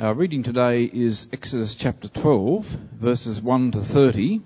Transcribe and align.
Our 0.00 0.14
reading 0.14 0.44
today 0.44 0.84
is 0.84 1.26
Exodus 1.30 1.74
chapter 1.74 2.08
12, 2.08 2.64
verses 2.64 3.38
1 3.38 3.72
to 3.72 3.82
30. 3.82 4.40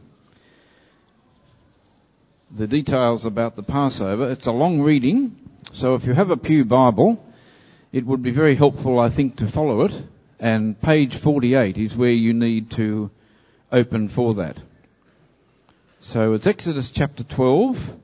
The 2.50 2.66
details 2.66 3.25
about 3.25 3.54
the 3.54 3.62
Passover. 3.62 4.32
It's 4.32 4.48
a 4.48 4.51
long 4.51 4.82
reading, 4.82 5.37
so 5.72 5.95
if 5.95 6.06
you 6.06 6.12
have 6.12 6.32
a 6.32 6.37
Pew 6.37 6.64
Bible, 6.64 7.25
it 7.93 8.04
would 8.04 8.21
be 8.21 8.32
very 8.32 8.56
helpful, 8.56 8.98
I 8.98 9.11
think, 9.11 9.36
to 9.36 9.46
follow 9.46 9.82
it. 9.82 10.03
And 10.40 10.80
page 10.82 11.14
48 11.14 11.79
is 11.79 11.96
where 11.96 12.11
you 12.11 12.34
need 12.34 12.73
to 12.73 13.12
open 13.71 14.09
for 14.09 14.34
that. 14.34 14.61
So 16.00 16.32
it's 16.32 16.48
Exodus 16.48 16.91
chapter 16.91 17.23
12 17.23 17.96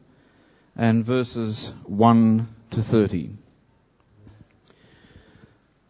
and 0.76 1.04
verses 1.04 1.72
1 1.82 2.46
to 2.70 2.80
30. 2.80 3.39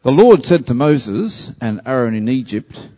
The 0.03 0.13
Lord 0.13 0.47
said 0.47 0.67
to 0.67 0.73
Moses 0.73 1.53
and 1.61 1.83
Aaron 1.85 2.15
in 2.15 2.27
Egypt, 2.27 2.89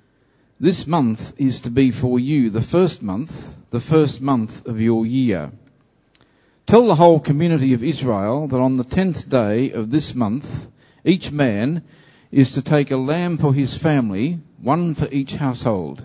This 0.61 0.87
month 0.87 1.33
is 1.37 1.63
to 1.63 1.71
be 1.71 1.91
for 1.91 2.21
you 2.21 2.49
the 2.49 2.63
first 2.63 3.03
month, 3.03 3.57
the 3.71 3.81
first 3.81 4.21
month 4.21 4.69
of 4.69 4.81
your 4.81 5.05
year. 5.05 5.51
Tell 6.65 6.87
the 6.87 6.95
whole 6.95 7.19
community 7.19 7.73
of 7.73 7.83
Israel 7.83 8.47
that 8.47 8.61
on 8.61 8.77
the 8.77 8.85
tenth 8.85 9.29
day 9.29 9.73
of 9.73 9.91
this 9.91 10.15
month, 10.15 10.69
each 11.05 11.33
man 11.33 11.83
is 12.31 12.53
to 12.53 12.63
take 12.63 12.93
a 12.93 12.97
lamb 12.97 13.37
for 13.37 13.53
his 13.53 13.77
family, 13.77 14.39
one 14.61 14.95
for 14.95 15.09
each 15.11 15.35
household. 15.35 16.05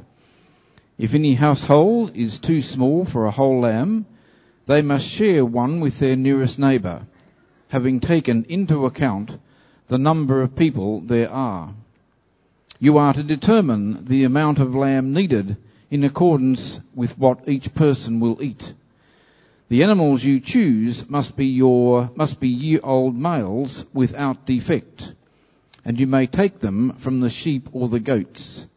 If 0.97 1.13
any 1.13 1.35
household 1.35 2.13
is 2.15 2.39
too 2.39 2.63
small 2.63 3.05
for 3.05 3.27
a 3.27 3.31
whole 3.37 3.59
lamb, 3.59 4.07
they 4.65 4.81
must 4.81 5.07
share 5.07 5.45
one 5.45 5.79
with 5.79 5.99
their 5.99 6.15
nearest 6.15 6.57
neighbour, 6.57 7.05
having 7.67 7.99
taken 7.99 8.45
into 8.49 8.87
account 8.87 9.37
the 9.87 9.97
number 9.97 10.41
of 10.41 10.55
people 10.55 11.01
there 11.01 11.31
are. 11.31 11.73
You 12.79 12.97
are 12.97 13.13
to 13.13 13.23
determine 13.23 14.05
the 14.05 14.25
amount 14.25 14.59
of 14.59 14.75
lamb 14.75 15.13
needed 15.13 15.57
in 15.89 16.03
accordance 16.03 16.79
with 16.93 17.17
what 17.17 17.47
each 17.47 17.73
person 17.73 18.19
will 18.19 18.43
eat. 18.43 18.73
The 19.69 19.83
animals 19.83 20.23
you 20.23 20.39
choose 20.39 21.09
must 21.09 21.35
be 21.35 21.47
your, 21.47 22.11
must 22.15 22.39
be 22.39 22.49
year 22.49 22.79
old 22.83 23.15
males 23.15 23.85
without 23.93 24.45
defect, 24.45 25.13
and 25.83 25.99
you 25.99 26.07
may 26.07 26.27
take 26.27 26.59
them 26.59 26.93
from 26.93 27.19
the 27.19 27.29
sheep 27.29 27.69
or 27.71 27.89
the 27.89 27.99
goats. 27.99 28.67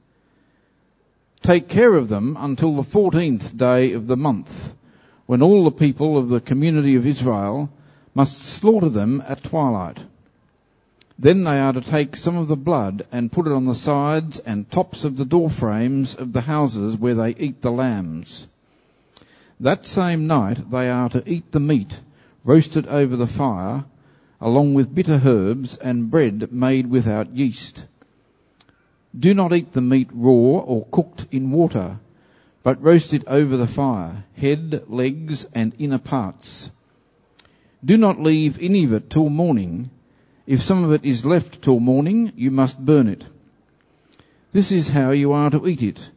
Take 1.42 1.69
care 1.69 1.95
of 1.95 2.08
them 2.08 2.36
until 2.39 2.77
the 2.77 2.83
fourteenth 2.83 3.56
day 3.56 3.92
of 3.92 4.06
the 4.06 4.17
month, 4.17 4.74
when 5.27 5.42
all 5.42 5.64
the 5.64 5.70
people 5.70 6.17
of 6.17 6.28
the 6.28 6.41
community 6.41 6.97
of 6.97 7.06
Israel 7.06 7.70
must 8.14 8.45
slaughter 8.45 8.89
them 8.89 9.22
at 9.27 9.45
twilight. 9.45 9.98
Then 11.23 11.45
they 11.45 11.61
are 11.61 11.75
to 11.75 11.83
take 11.83 12.17
some 12.17 12.39
of 12.39 12.49
the 12.49 12.57
blood 12.57 13.03
and 13.13 13.31
put 13.31 13.47
it 13.47 13.53
on 13.53 13.67
the 13.67 13.75
sides 13.75 14.39
and 14.39 14.71
tops 14.71 15.05
of 15.05 15.19
the 15.19 15.27
door 15.27 15.51
frames 15.51 16.15
of 16.15 16.33
the 16.33 16.41
houses 16.41 16.97
where 16.97 17.15
they 17.15 17.35
eat 17.35 17.61
the 17.61 17.71
lambs. 17.71 18.47
That 19.61 19.87
same 19.87 20.27
night 20.27 20.71
they 20.71 20.89
are 20.89 21.11
to 21.11 21.23
eat 21.31 21.53
the 21.53 21.61
meat 21.61 22.01
roasted 22.43 22.87
over 22.87 23.17
the 23.17 23.27
fire 23.27 23.85
along 24.41 24.73
with 24.73 24.95
bitter 24.95 25.21
herbs 25.23 25.77
and 25.77 26.11
bread 26.11 26.51
made 26.53 26.87
without 26.87 27.37
yeast. 27.37 27.85
Do 29.19 29.35
not 29.35 29.53
eat 29.53 29.75
the 29.75 29.83
meat 29.83 30.09
raw 30.15 30.33
or 30.33 30.87
cooked 30.91 31.27
in 31.31 31.51
water, 31.51 31.98
but 32.63 32.83
roast 32.83 33.13
it 33.13 33.25
over 33.27 33.59
the 33.59 33.67
fire, 33.67 34.25
head, 34.37 34.85
legs 34.89 35.47
and 35.55 35.75
inner 35.79 35.98
parts. 35.98 36.71
Do 37.85 37.98
not 37.98 38.19
leave 38.19 38.59
any 38.59 38.85
of 38.85 38.95
it 38.95 39.11
till 39.11 39.29
morning 39.29 39.91
if 40.51 40.62
some 40.62 40.83
of 40.83 40.91
it 40.91 41.05
is 41.05 41.25
left 41.25 41.62
till 41.62 41.79
morning, 41.79 42.33
you 42.34 42.51
must 42.51 42.77
burn 42.84 43.06
it. 43.06 43.25
This 44.51 44.73
is 44.73 44.89
how 44.89 45.12
you 45.12 45.31
are 45.31 45.48
to 45.48 45.65
eat 45.69 45.81
it. 45.81 46.11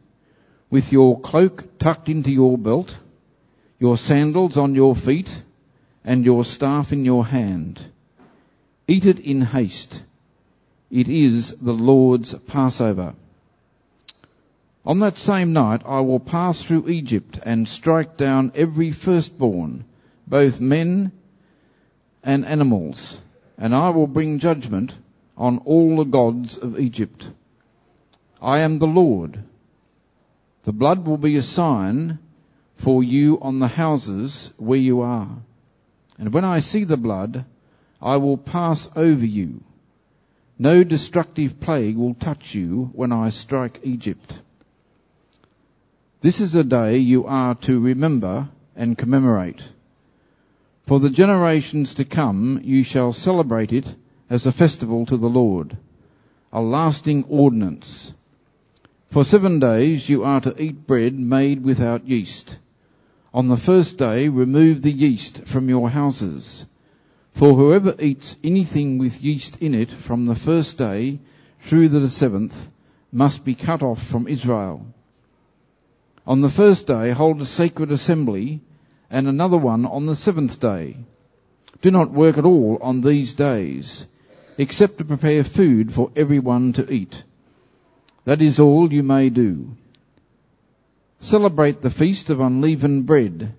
With 0.70 0.90
your 0.90 1.20
cloak 1.20 1.78
tucked 1.78 2.08
into 2.08 2.32
your 2.32 2.58
belt, 2.58 2.98
your 3.78 3.96
sandals 3.96 4.56
on 4.56 4.74
your 4.74 4.96
feet, 4.96 5.40
and 6.04 6.24
your 6.24 6.44
staff 6.44 6.92
in 6.92 7.04
your 7.04 7.24
hand. 7.24 7.80
Eat 8.88 9.06
it 9.06 9.20
in 9.20 9.40
haste. 9.40 10.02
It 10.90 11.08
is 11.08 11.54
the 11.58 11.72
Lord's 11.72 12.34
Passover. 12.34 13.14
On 14.84 14.98
that 14.98 15.16
same 15.16 15.52
night 15.52 15.82
I 15.86 16.00
will 16.00 16.18
pass 16.18 16.60
through 16.60 16.88
Egypt 16.88 17.38
and 17.44 17.68
strike 17.68 18.16
down 18.16 18.50
every 18.56 18.90
firstborn, 18.90 19.84
both 20.26 20.58
men 20.58 21.12
and 22.24 22.44
animals, 22.44 23.20
and 23.58 23.74
I 23.74 23.90
will 23.90 24.06
bring 24.06 24.38
judgment 24.38 24.94
on 25.36 25.58
all 25.58 25.96
the 25.96 26.04
gods 26.04 26.58
of 26.58 26.78
Egypt. 26.78 27.30
I 28.40 28.60
am 28.60 28.78
the 28.78 28.86
Lord. 28.86 29.42
The 30.64 30.72
blood 30.72 31.06
will 31.06 31.16
be 31.16 31.36
a 31.36 31.42
sign 31.42 32.18
for 32.76 33.02
you 33.02 33.38
on 33.40 33.58
the 33.58 33.68
houses 33.68 34.50
where 34.56 34.78
you 34.78 35.02
are. 35.02 35.28
And 36.18 36.32
when 36.32 36.44
I 36.44 36.60
see 36.60 36.84
the 36.84 36.96
blood, 36.96 37.44
I 38.00 38.16
will 38.16 38.36
pass 38.36 38.90
over 38.96 39.24
you. 39.24 39.62
No 40.58 40.84
destructive 40.84 41.58
plague 41.60 41.96
will 41.96 42.14
touch 42.14 42.54
you 42.54 42.90
when 42.92 43.12
I 43.12 43.30
strike 43.30 43.80
Egypt. 43.82 44.40
This 46.20 46.40
is 46.40 46.54
a 46.54 46.64
day 46.64 46.98
you 46.98 47.26
are 47.26 47.54
to 47.66 47.80
remember 47.80 48.48
and 48.76 48.96
commemorate. 48.96 49.62
For 50.86 51.00
the 51.00 51.08
generations 51.08 51.94
to 51.94 52.04
come 52.04 52.60
you 52.62 52.82
shall 52.82 53.14
celebrate 53.14 53.72
it 53.72 53.96
as 54.28 54.44
a 54.44 54.52
festival 54.52 55.06
to 55.06 55.16
the 55.16 55.30
Lord, 55.30 55.78
a 56.52 56.60
lasting 56.60 57.24
ordinance. 57.24 58.12
For 59.08 59.24
seven 59.24 59.60
days 59.60 60.10
you 60.10 60.24
are 60.24 60.42
to 60.42 60.62
eat 60.62 60.86
bread 60.86 61.18
made 61.18 61.64
without 61.64 62.06
yeast. 62.06 62.58
On 63.32 63.48
the 63.48 63.56
first 63.56 63.96
day 63.96 64.28
remove 64.28 64.82
the 64.82 64.92
yeast 64.92 65.46
from 65.46 65.70
your 65.70 65.88
houses. 65.88 66.66
For 67.32 67.54
whoever 67.54 67.94
eats 67.98 68.36
anything 68.44 68.98
with 68.98 69.22
yeast 69.22 69.56
in 69.62 69.74
it 69.74 69.90
from 69.90 70.26
the 70.26 70.36
first 70.36 70.76
day 70.76 71.18
through 71.60 71.88
the 71.88 72.10
seventh 72.10 72.68
must 73.10 73.42
be 73.42 73.54
cut 73.54 73.82
off 73.82 74.02
from 74.02 74.28
Israel. 74.28 74.84
On 76.26 76.42
the 76.42 76.50
first 76.50 76.86
day 76.86 77.12
hold 77.12 77.40
a 77.40 77.46
sacred 77.46 77.90
assembly 77.90 78.60
and 79.10 79.28
another 79.28 79.56
one 79.58 79.86
on 79.86 80.06
the 80.06 80.16
seventh 80.16 80.60
day. 80.60 80.96
Do 81.82 81.90
not 81.90 82.10
work 82.10 82.38
at 82.38 82.44
all 82.44 82.78
on 82.80 83.00
these 83.00 83.34
days, 83.34 84.06
except 84.56 84.98
to 84.98 85.04
prepare 85.04 85.44
food 85.44 85.92
for 85.92 86.10
everyone 86.16 86.72
to 86.74 86.92
eat. 86.92 87.22
That 88.24 88.40
is 88.40 88.58
all 88.58 88.92
you 88.92 89.02
may 89.02 89.28
do. 89.28 89.76
Celebrate 91.20 91.80
the 91.80 91.90
feast 91.90 92.30
of 92.30 92.40
unleavened 92.40 93.06
bread, 93.06 93.54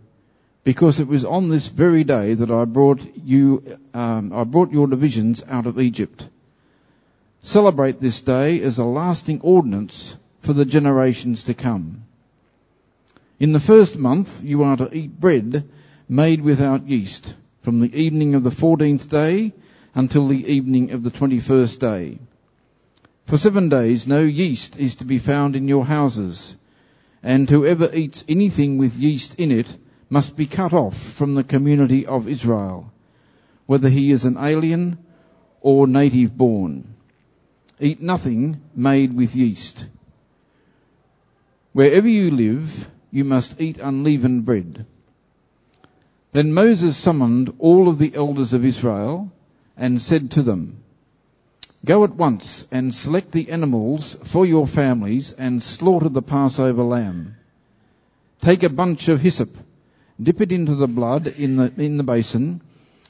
because 0.63 0.99
it 0.99 1.07
was 1.07 1.25
on 1.25 1.49
this 1.49 1.67
very 1.67 2.03
day 2.03 2.33
that 2.33 2.49
I 2.49 2.65
brought 2.65 3.01
you, 3.23 3.61
um, 3.93 4.33
I 4.33 4.43
brought 4.43 4.71
your 4.71 4.87
divisions 4.87 5.43
out 5.47 5.67
of 5.67 5.79
Egypt. 5.79 6.27
Celebrate 7.43 7.99
this 7.99 8.21
day 8.21 8.59
as 8.61 8.79
a 8.79 8.85
lasting 8.85 9.41
ordinance 9.41 10.15
for 10.41 10.53
the 10.53 10.65
generations 10.65 11.43
to 11.43 11.53
come. 11.53 12.05
In 13.37 13.51
the 13.51 13.59
first 13.59 13.97
month 13.97 14.41
you 14.43 14.63
are 14.63 14.77
to 14.77 14.95
eat 14.95 15.19
bread 15.19 15.67
made 16.07 16.41
without 16.41 16.87
yeast 16.87 17.35
from 17.63 17.81
the 17.81 17.93
evening 17.93 18.33
of 18.33 18.43
the 18.43 18.51
fourteenth 18.51 19.09
day 19.09 19.51
until 19.93 20.27
the 20.27 20.53
evening 20.53 20.91
of 20.91 21.03
the 21.03 21.09
twenty-first 21.09 21.81
day. 21.81 22.19
For 23.25 23.37
seven 23.37 23.67
days 23.67 24.07
no 24.07 24.21
yeast 24.21 24.77
is 24.77 24.95
to 24.95 25.05
be 25.05 25.19
found 25.19 25.57
in 25.57 25.67
your 25.67 25.85
houses, 25.85 26.55
and 27.21 27.49
whoever 27.49 27.89
eats 27.93 28.23
anything 28.29 28.77
with 28.77 28.95
yeast 28.95 29.35
in 29.35 29.51
it 29.51 29.67
must 30.09 30.37
be 30.37 30.45
cut 30.45 30.71
off 30.71 30.97
from 30.97 31.35
the 31.35 31.43
community 31.43 32.05
of 32.05 32.29
Israel, 32.29 32.93
whether 33.65 33.89
he 33.89 34.11
is 34.11 34.23
an 34.23 34.37
alien 34.37 34.97
or 35.59 35.87
native 35.87 36.37
born. 36.37 36.95
Eat 37.81 38.01
nothing 38.01 38.61
made 38.73 39.13
with 39.13 39.35
yeast. 39.35 39.87
Wherever 41.73 42.07
you 42.07 42.31
live, 42.31 42.89
you 43.15 43.23
must 43.23 43.61
eat 43.61 43.77
unleavened 43.77 44.43
bread. 44.43 44.85
Then 46.33 46.53
Moses 46.53 46.97
summoned 46.97 47.53
all 47.59 47.87
of 47.87 47.97
the 47.97 48.13
elders 48.13 48.51
of 48.51 48.65
Israel 48.65 49.31
and 49.77 50.01
said 50.01 50.31
to 50.31 50.41
them, 50.41 50.83
Go 51.85 52.03
at 52.03 52.15
once 52.15 52.67
and 52.73 52.93
select 52.93 53.31
the 53.31 53.51
animals 53.51 54.17
for 54.25 54.45
your 54.45 54.67
families 54.67 55.31
and 55.31 55.63
slaughter 55.63 56.09
the 56.09 56.21
Passover 56.21 56.83
lamb. 56.83 57.37
Take 58.41 58.63
a 58.63 58.69
bunch 58.69 59.07
of 59.07 59.21
hyssop, 59.21 59.57
dip 60.21 60.41
it 60.41 60.51
into 60.51 60.75
the 60.75 60.89
blood 60.89 61.27
in 61.27 61.55
the, 61.55 61.71
in 61.77 61.95
the 61.95 62.03
basin, 62.03 62.59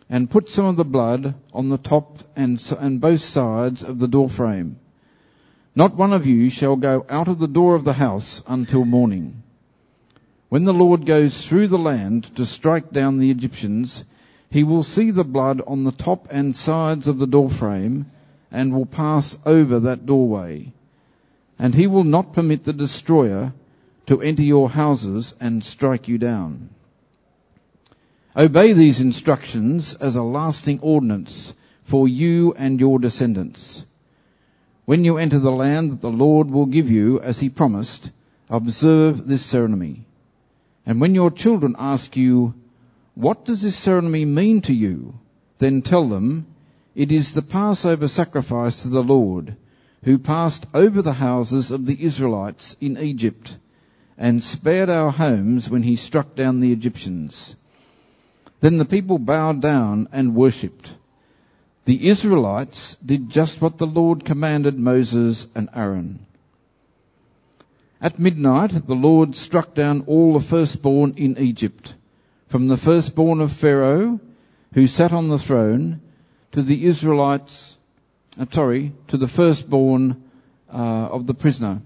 and 0.08 0.30
put 0.30 0.52
some 0.52 0.66
of 0.66 0.76
the 0.76 0.86
blood 0.86 1.34
on 1.52 1.70
the 1.70 1.80
top 1.80 2.20
and, 2.36 2.62
and 2.80 3.02
both 3.02 3.22
sides 3.22 3.82
of 3.82 3.98
the 3.98 4.08
door 4.08 4.30
frame. 4.30 4.78
Not 5.76 5.96
one 5.96 6.14
of 6.14 6.28
you 6.28 6.52
shall 6.52 6.76
go 6.76 7.08
out 7.10 7.28
of 7.28 7.40
the 7.40 7.48
door 7.48 7.74
of 7.74 7.86
the 7.86 7.94
house 7.94 8.44
until 8.48 8.86
morning. 8.86 9.42
When 10.50 10.64
the 10.64 10.74
Lord 10.74 11.06
goes 11.06 11.46
through 11.46 11.68
the 11.68 11.78
land 11.78 12.36
to 12.36 12.46
strike 12.46 12.92
down 12.92 13.18
the 13.18 13.32
Egyptians, 13.32 14.04
he 14.50 14.64
will 14.64 14.84
see 14.84 15.12
the 15.12 15.24
blood 15.24 15.62
on 15.66 15.84
the 15.84 15.92
top 15.92 16.28
and 16.32 16.56
sides 16.56 17.08
of 17.08 17.20
the 17.20 17.28
doorframe 17.28 18.06
and 18.52 18.74
will 18.74 18.86
pass 18.86 19.38
over 19.46 19.80
that 19.82 20.06
doorway. 20.06 20.72
and 21.58 21.74
he 21.74 21.88
will 21.88 22.04
not 22.04 22.34
permit 22.34 22.64
the 22.64 22.74
destroyer 22.74 23.54
to 24.06 24.22
enter 24.22 24.44
your 24.44 24.70
houses 24.70 25.34
and 25.40 25.64
strike 25.64 26.08
you 26.08 26.18
down. 26.18 26.70
Obey 28.36 28.74
these 28.74 29.00
instructions 29.00 29.96
as 29.96 30.16
a 30.16 30.24
lasting 30.24 30.80
ordinance 30.82 31.54
for 31.84 32.08
you 32.08 32.54
and 32.58 32.80
your 32.80 33.00
descendants. 33.00 33.86
When 34.84 35.06
you 35.06 35.18
enter 35.18 35.40
the 35.40 35.52
land 35.52 35.92
that 35.92 36.02
the 36.02 36.12
Lord 36.12 36.52
will 36.52 36.66
give 36.66 36.92
you 36.92 37.20
as 37.22 37.40
he 37.40 37.50
promised, 37.50 38.12
observe 38.50 39.26
this 39.26 39.44
ceremony. 39.44 40.06
And 40.86 41.02
when 41.02 41.16
your 41.16 41.32
children 41.32 41.76
ask 41.78 42.16
you, 42.16 42.54
what 43.16 43.46
does 43.46 43.62
this 43.62 43.76
ceremony 43.76 44.26
mean 44.26 44.62
to 44.62 44.74
you? 44.74 45.16
Then 45.58 45.82
tell 45.82 46.08
them, 46.08 46.46
it 46.94 47.12
is 47.12 47.34
the 47.34 47.42
Passover 47.42 48.08
sacrifice 48.08 48.82
to 48.82 48.90
the 48.90 49.04
Lord, 49.04 49.56
who 50.04 50.18
passed 50.18 50.66
over 50.74 51.02
the 51.02 51.14
houses 51.14 51.72
of 51.72 51.86
the 51.86 52.04
Israelites 52.04 52.76
in 52.80 52.98
Egypt 52.98 53.58
and 54.18 54.44
spared 54.44 54.90
our 54.90 55.12
homes 55.12 55.70
when 55.70 55.84
he 55.84 55.96
struck 55.96 56.36
down 56.36 56.60
the 56.60 56.72
Egyptians. 56.72 57.56
Then 58.60 58.78
the 58.78 58.86
people 58.86 59.18
bowed 59.18 59.62
down 59.62 60.08
and 60.12 60.36
worshipped. 60.36 60.90
The 61.86 62.08
Israelites 62.08 62.96
did 62.96 63.30
just 63.30 63.62
what 63.62 63.78
the 63.78 63.88
Lord 63.88 64.26
commanded 64.26 64.78
Moses 64.78 65.48
and 65.56 65.70
Aaron. 65.76 66.26
At 68.02 68.20
midnight, 68.20 68.88
the 68.88 68.96
Lord 68.96 69.38
struck 69.38 69.74
down 69.74 70.04
all 70.08 70.34
the 70.34 70.42
firstborn 70.42 71.14
in 71.16 71.38
Egypt, 71.38 71.96
from 72.48 72.68
the 72.68 72.76
firstborn 72.78 73.40
of 73.40 73.54
Pharaoh, 73.54 74.20
who 74.74 74.86
sat 74.86 75.14
on 75.14 75.30
the 75.30 75.40
throne, 75.40 76.02
to 76.52 76.62
the 76.62 76.86
Israelites, 76.86 77.78
uh, 78.38 78.46
sorry, 78.52 78.92
to 79.08 79.18
the 79.18 79.30
firstborn 79.30 80.24
uh, 80.70 80.78
of 80.78 81.26
the 81.26 81.34
prisoner 81.34 81.82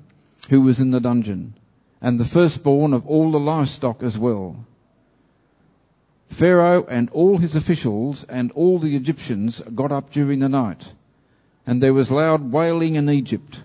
who 0.49 0.61
was 0.61 0.79
in 0.79 0.89
the 0.89 0.99
dungeon, 0.99 1.53
and 2.01 2.19
the 2.19 2.25
firstborn 2.25 2.93
of 2.93 3.05
all 3.05 3.31
the 3.31 3.39
livestock 3.39 4.01
as 4.01 4.17
well. 4.17 4.65
Pharaoh 6.29 6.85
and 6.89 7.11
all 7.11 7.37
his 7.37 7.55
officials 7.55 8.23
and 8.23 8.51
all 8.53 8.79
the 8.79 8.95
Egyptians 8.95 9.61
got 9.75 9.91
up 9.91 10.11
during 10.11 10.39
the 10.39 10.49
night, 10.49 10.91
and 11.67 11.83
there 11.83 11.93
was 11.93 12.09
loud 12.09 12.51
wailing 12.51 12.95
in 12.95 13.09
Egypt, 13.11 13.63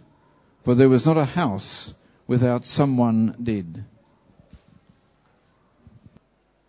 for 0.63 0.75
there 0.75 0.91
was 0.91 1.07
not 1.07 1.17
a 1.17 1.25
house 1.25 1.95
without 2.27 2.67
someone 2.67 3.37
dead. 3.43 3.85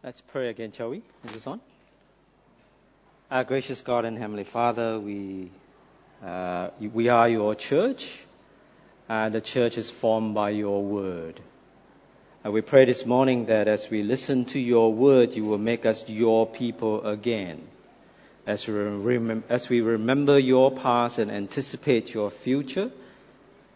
Let's 0.04 0.22
pray 0.22 0.50
again, 0.50 0.72
shall 0.72 0.90
we? 0.90 1.02
Is 1.24 1.32
this 1.32 1.48
on? 1.48 1.62
Our 3.32 3.44
gracious 3.44 3.82
God 3.82 4.06
and 4.06 4.18
Heavenly 4.18 4.44
Father, 4.44 5.00
we, 5.00 5.50
uh, 6.24 6.70
we 6.80 7.10
are 7.10 7.28
your 7.28 7.56
church, 7.56 8.20
and 9.10 9.34
the 9.34 9.42
church 9.42 9.78
is 9.78 9.90
formed 9.90 10.36
by 10.36 10.52
your 10.52 10.84
word. 10.84 11.40
And 12.44 12.54
we 12.54 12.62
pray 12.62 12.86
this 12.86 13.08
morning 13.08 13.48
that 13.48 13.68
as 13.68 13.90
we 13.90 14.04
listen 14.04 14.46
to 14.46 14.60
your 14.60 14.94
word, 14.94 15.34
you 15.34 15.46
will 15.46 15.58
make 15.58 15.88
us 15.88 16.08
your 16.08 16.46
people 16.46 17.04
again. 17.08 17.68
As 18.46 18.68
we 18.68 19.82
remember 19.82 20.38
your 20.38 20.70
past 20.70 21.18
and 21.18 21.32
anticipate 21.32 22.14
your 22.14 22.30
future, 22.30 22.92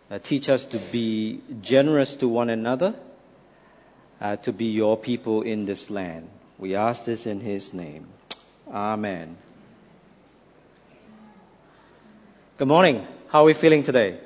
uh, 0.09 0.19
teach 0.19 0.49
us 0.49 0.65
to 0.65 0.77
be 0.77 1.41
generous 1.61 2.15
to 2.15 2.27
one 2.27 2.49
another, 2.49 2.95
uh, 4.19 4.35
to 4.37 4.51
be 4.51 4.65
your 4.65 4.97
people 4.97 5.43
in 5.43 5.65
this 5.65 5.89
land. 5.89 6.29
We 6.57 6.75
ask 6.75 7.05
this 7.05 7.25
in 7.25 7.39
his 7.39 7.73
name. 7.73 8.07
Amen. 8.71 9.37
Good 12.57 12.67
morning. 12.67 13.07
How 13.29 13.41
are 13.41 13.45
we 13.45 13.53
feeling 13.53 13.83
today? 13.83 14.19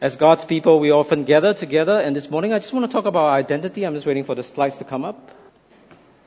As 0.00 0.16
God's 0.16 0.44
people, 0.46 0.80
we 0.80 0.92
often 0.92 1.24
gather 1.24 1.52
together, 1.52 2.00
and 2.00 2.16
this 2.16 2.30
morning 2.30 2.54
I 2.54 2.58
just 2.58 2.72
want 2.72 2.86
to 2.86 2.92
talk 2.92 3.04
about 3.04 3.28
identity. 3.30 3.84
I'm 3.84 3.94
just 3.94 4.06
waiting 4.06 4.24
for 4.24 4.34
the 4.34 4.42
slides 4.42 4.78
to 4.78 4.84
come 4.84 5.04
up. 5.04 5.30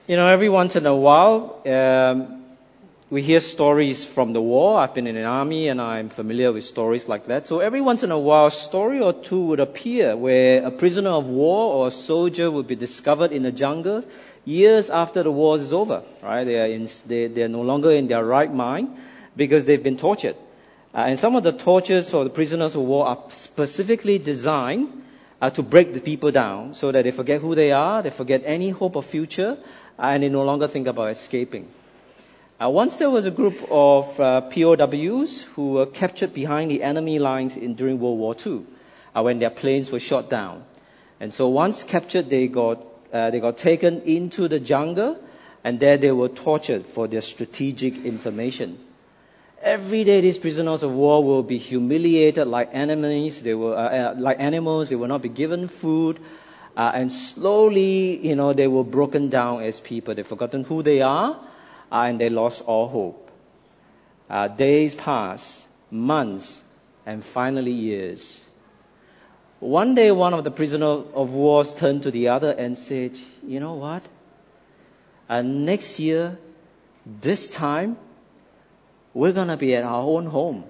You 0.06 0.16
know, 0.18 0.28
every 0.28 0.50
once 0.50 0.76
in 0.76 0.86
a 0.86 0.96
while, 0.96 1.62
um, 1.66 2.43
we 3.14 3.22
hear 3.22 3.40
stories 3.40 4.04
from 4.04 4.34
the 4.34 4.42
war. 4.42 4.80
I've 4.80 4.96
been 4.96 5.06
in 5.06 5.18
an 5.18 5.26
army 5.26 5.68
and 5.68 5.80
I'm 5.80 6.10
familiar 6.10 6.52
with 6.52 6.64
stories 6.64 7.08
like 7.08 7.28
that. 7.28 7.46
So 7.46 7.60
every 7.60 7.80
once 7.80 8.02
in 8.02 8.10
a 8.10 8.18
while, 8.18 8.48
a 8.48 8.52
story 8.52 9.02
or 9.02 9.14
two 9.14 9.40
would 9.50 9.60
appear 9.60 10.18
where 10.18 10.66
a 10.66 10.72
prisoner 10.72 11.12
of 11.12 11.28
war 11.28 11.76
or 11.76 11.90
a 11.90 11.92
soldier 11.92 12.50
would 12.50 12.66
be 12.66 12.76
discovered 12.76 13.32
in 13.32 13.44
the 13.44 13.52
jungle 13.52 14.04
years 14.46 14.90
after 14.90 15.22
the 15.22 15.32
war 15.32 15.58
is 15.58 15.72
over, 15.72 16.02
right? 16.24 16.44
They 16.44 16.60
are, 16.60 16.66
in, 16.66 16.90
they, 17.06 17.28
they 17.28 17.44
are 17.44 17.54
no 17.60 17.62
longer 17.62 17.92
in 17.92 18.08
their 18.08 18.26
right 18.26 18.52
mind 18.52 18.98
because 19.36 19.66
they've 19.66 19.84
been 19.84 19.98
tortured. 19.98 20.36
Uh, 20.92 21.06
and 21.10 21.20
some 21.20 21.36
of 21.36 21.44
the 21.44 21.52
tortures 21.52 22.10
for 22.10 22.24
the 22.24 22.32
prisoners 22.32 22.74
of 22.74 22.82
war 22.82 23.06
are 23.06 23.24
specifically 23.30 24.18
designed 24.18 25.04
uh, 25.40 25.52
to 25.52 25.62
break 25.62 25.94
the 25.94 26.02
people 26.02 26.32
down 26.32 26.74
so 26.74 26.92
that 26.92 27.04
they 27.04 27.12
forget 27.12 27.42
who 27.42 27.54
they 27.54 27.72
are, 27.74 28.02
they 28.02 28.10
forget 28.10 28.42
any 28.44 28.72
hope 28.72 28.96
of 28.96 29.06
future, 29.06 29.56
uh, 30.00 30.02
and 30.02 30.24
they 30.24 30.30
no 30.30 30.42
longer 30.42 30.68
think 30.68 30.88
about 30.88 31.12
escaping. 31.12 31.68
Uh, 32.62 32.70
once 32.70 32.98
there 32.98 33.10
was 33.10 33.26
a 33.26 33.32
group 33.32 33.56
of 33.70 34.20
uh, 34.20 34.42
POWs 34.42 35.44
who 35.56 35.72
were 35.74 35.86
captured 35.86 36.34
behind 36.34 36.72
the 36.72 36.84
enemy 36.84 37.20
lines 37.20 37.56
in, 37.56 37.76
during 37.76 38.00
World 38.00 38.20
War 38.20 38.36
II 38.46 38.64
uh, 39.16 39.22
when 39.24 39.40
their 39.40 39.50
planes 39.50 39.92
were 39.92 40.00
shot 40.00 40.30
down. 40.30 40.64
And 41.20 41.34
so 41.34 41.48
once 41.48 41.84
captured, 41.84 42.30
they 42.30 42.48
got, 42.48 43.12
they 43.12 43.40
got 43.40 43.58
taken 43.58 44.02
into 44.02 44.48
the 44.48 44.60
jungle 44.60 45.18
and 45.64 45.80
there 45.80 45.98
they 45.98 46.12
were 46.12 46.30
tortured 46.30 46.86
for 46.86 47.08
their 47.08 47.22
strategic 47.22 48.06
information. 48.06 48.78
Every 49.62 50.04
day, 50.04 50.20
these 50.20 50.38
prisoners 50.38 50.84
of 50.84 50.94
war 50.94 51.24
will 51.24 51.42
be 51.42 51.58
humiliated 51.58 52.48
like 52.48 52.72
enemies. 52.74 53.42
They 53.42 53.54
will, 53.54 53.72
uh, 53.72 53.88
uh, 53.88 54.16
like 54.18 54.42
animals. 54.42 54.90
They 54.90 54.98
will 54.98 55.08
not 55.08 55.22
be 55.22 55.30
given 55.30 55.70
food, 55.70 56.20
uh, 56.76 56.92
and 56.94 57.10
slowly, 57.10 58.28
you 58.28 58.36
know, 58.36 58.52
they 58.52 58.68
were 58.68 58.84
broken 58.84 59.30
down 59.30 59.64
as 59.64 59.80
people. 59.80 60.16
They've 60.16 60.28
forgotten 60.28 60.66
who 60.66 60.84
they 60.84 61.02
are, 61.02 61.36
uh, 61.36 61.38
and 61.94 62.20
they 62.20 62.30
lost 62.30 62.64
all 62.64 62.88
hope. 62.88 63.32
Uh, 64.30 64.48
days 64.48 64.96
pass, 64.96 65.64
months, 65.92 66.62
and 67.06 67.24
finally 67.24 67.72
years. 67.72 68.44
One 69.60 69.96
day, 69.96 70.12
one 70.12 70.34
of 70.34 70.44
the 70.44 70.52
prisoners 70.52 71.06
of 71.14 71.32
war 71.32 71.64
turned 71.64 72.04
to 72.04 72.12
the 72.12 72.30
other 72.30 72.52
and 72.52 72.78
said, 72.78 73.20
"You 73.48 73.60
know 73.60 73.76
what? 73.76 74.08
Uh, 75.30 75.42
next 75.42 76.00
year, 76.00 76.38
this 77.06 77.50
time." 77.50 77.98
we're 79.14 79.32
going 79.32 79.48
to 79.48 79.58
be 79.58 79.76
at 79.76 79.84
our 79.84 80.02
own 80.02 80.26
home. 80.26 80.64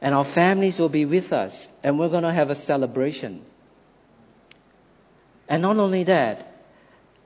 And 0.00 0.14
our 0.14 0.24
families 0.24 0.78
will 0.78 0.88
be 0.88 1.04
with 1.04 1.32
us. 1.32 1.68
And 1.82 1.98
we're 1.98 2.08
going 2.08 2.22
to 2.22 2.32
have 2.32 2.50
a 2.50 2.54
celebration. 2.54 3.42
And 5.48 5.62
not 5.62 5.76
only 5.78 6.04
that, 6.04 6.57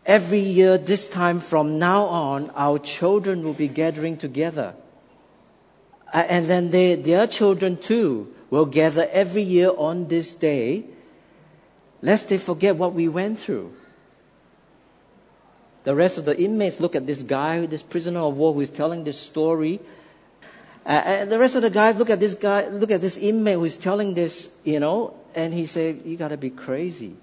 every 0.04 0.40
year, 0.40 0.78
this 0.78 1.08
time 1.08 1.40
from 1.40 1.78
now 1.78 2.04
on, 2.06 2.50
our 2.50 2.78
children 2.78 3.42
will 3.44 3.54
be 3.54 3.68
gathering 3.68 4.16
together. 4.16 4.74
And 6.12 6.48
then 6.48 6.70
they, 6.70 6.94
their 6.96 7.26
children 7.26 7.78
too 7.78 8.34
will 8.50 8.66
gather 8.66 9.06
every 9.10 9.42
year 9.42 9.70
on 9.74 10.08
this 10.08 10.34
day, 10.34 10.84
lest 12.02 12.28
they 12.28 12.38
forget 12.38 12.76
what 12.76 12.92
we 12.92 13.08
went 13.08 13.38
through. 13.38 13.72
The 15.84 15.94
rest 15.94 16.18
of 16.18 16.24
the 16.24 16.38
inmates 16.38 16.78
look 16.78 16.94
at 16.94 17.06
this 17.06 17.22
guy, 17.22 17.64
this 17.66 17.82
prisoner 17.82 18.20
of 18.20 18.36
war 18.36 18.52
who 18.52 18.60
is 18.60 18.70
telling 18.70 19.04
this 19.04 19.18
story. 19.18 19.80
Uh, 20.84 20.90
and 20.90 21.32
the 21.32 21.38
rest 21.38 21.56
of 21.56 21.62
the 21.62 21.70
guys 21.70 21.96
look 21.96 22.10
at 22.10 22.20
this 22.20 22.34
guy, 22.34 22.68
look 22.68 22.90
at 22.90 23.00
this 23.00 23.16
inmate 23.16 23.54
who 23.54 23.64
is 23.64 23.76
telling 23.76 24.14
this, 24.14 24.48
you 24.64 24.80
know, 24.80 25.14
and 25.34 25.54
he 25.54 25.66
said, 25.66 26.02
you 26.04 26.16
gotta 26.16 26.36
be 26.36 26.50
crazy. 26.50 27.14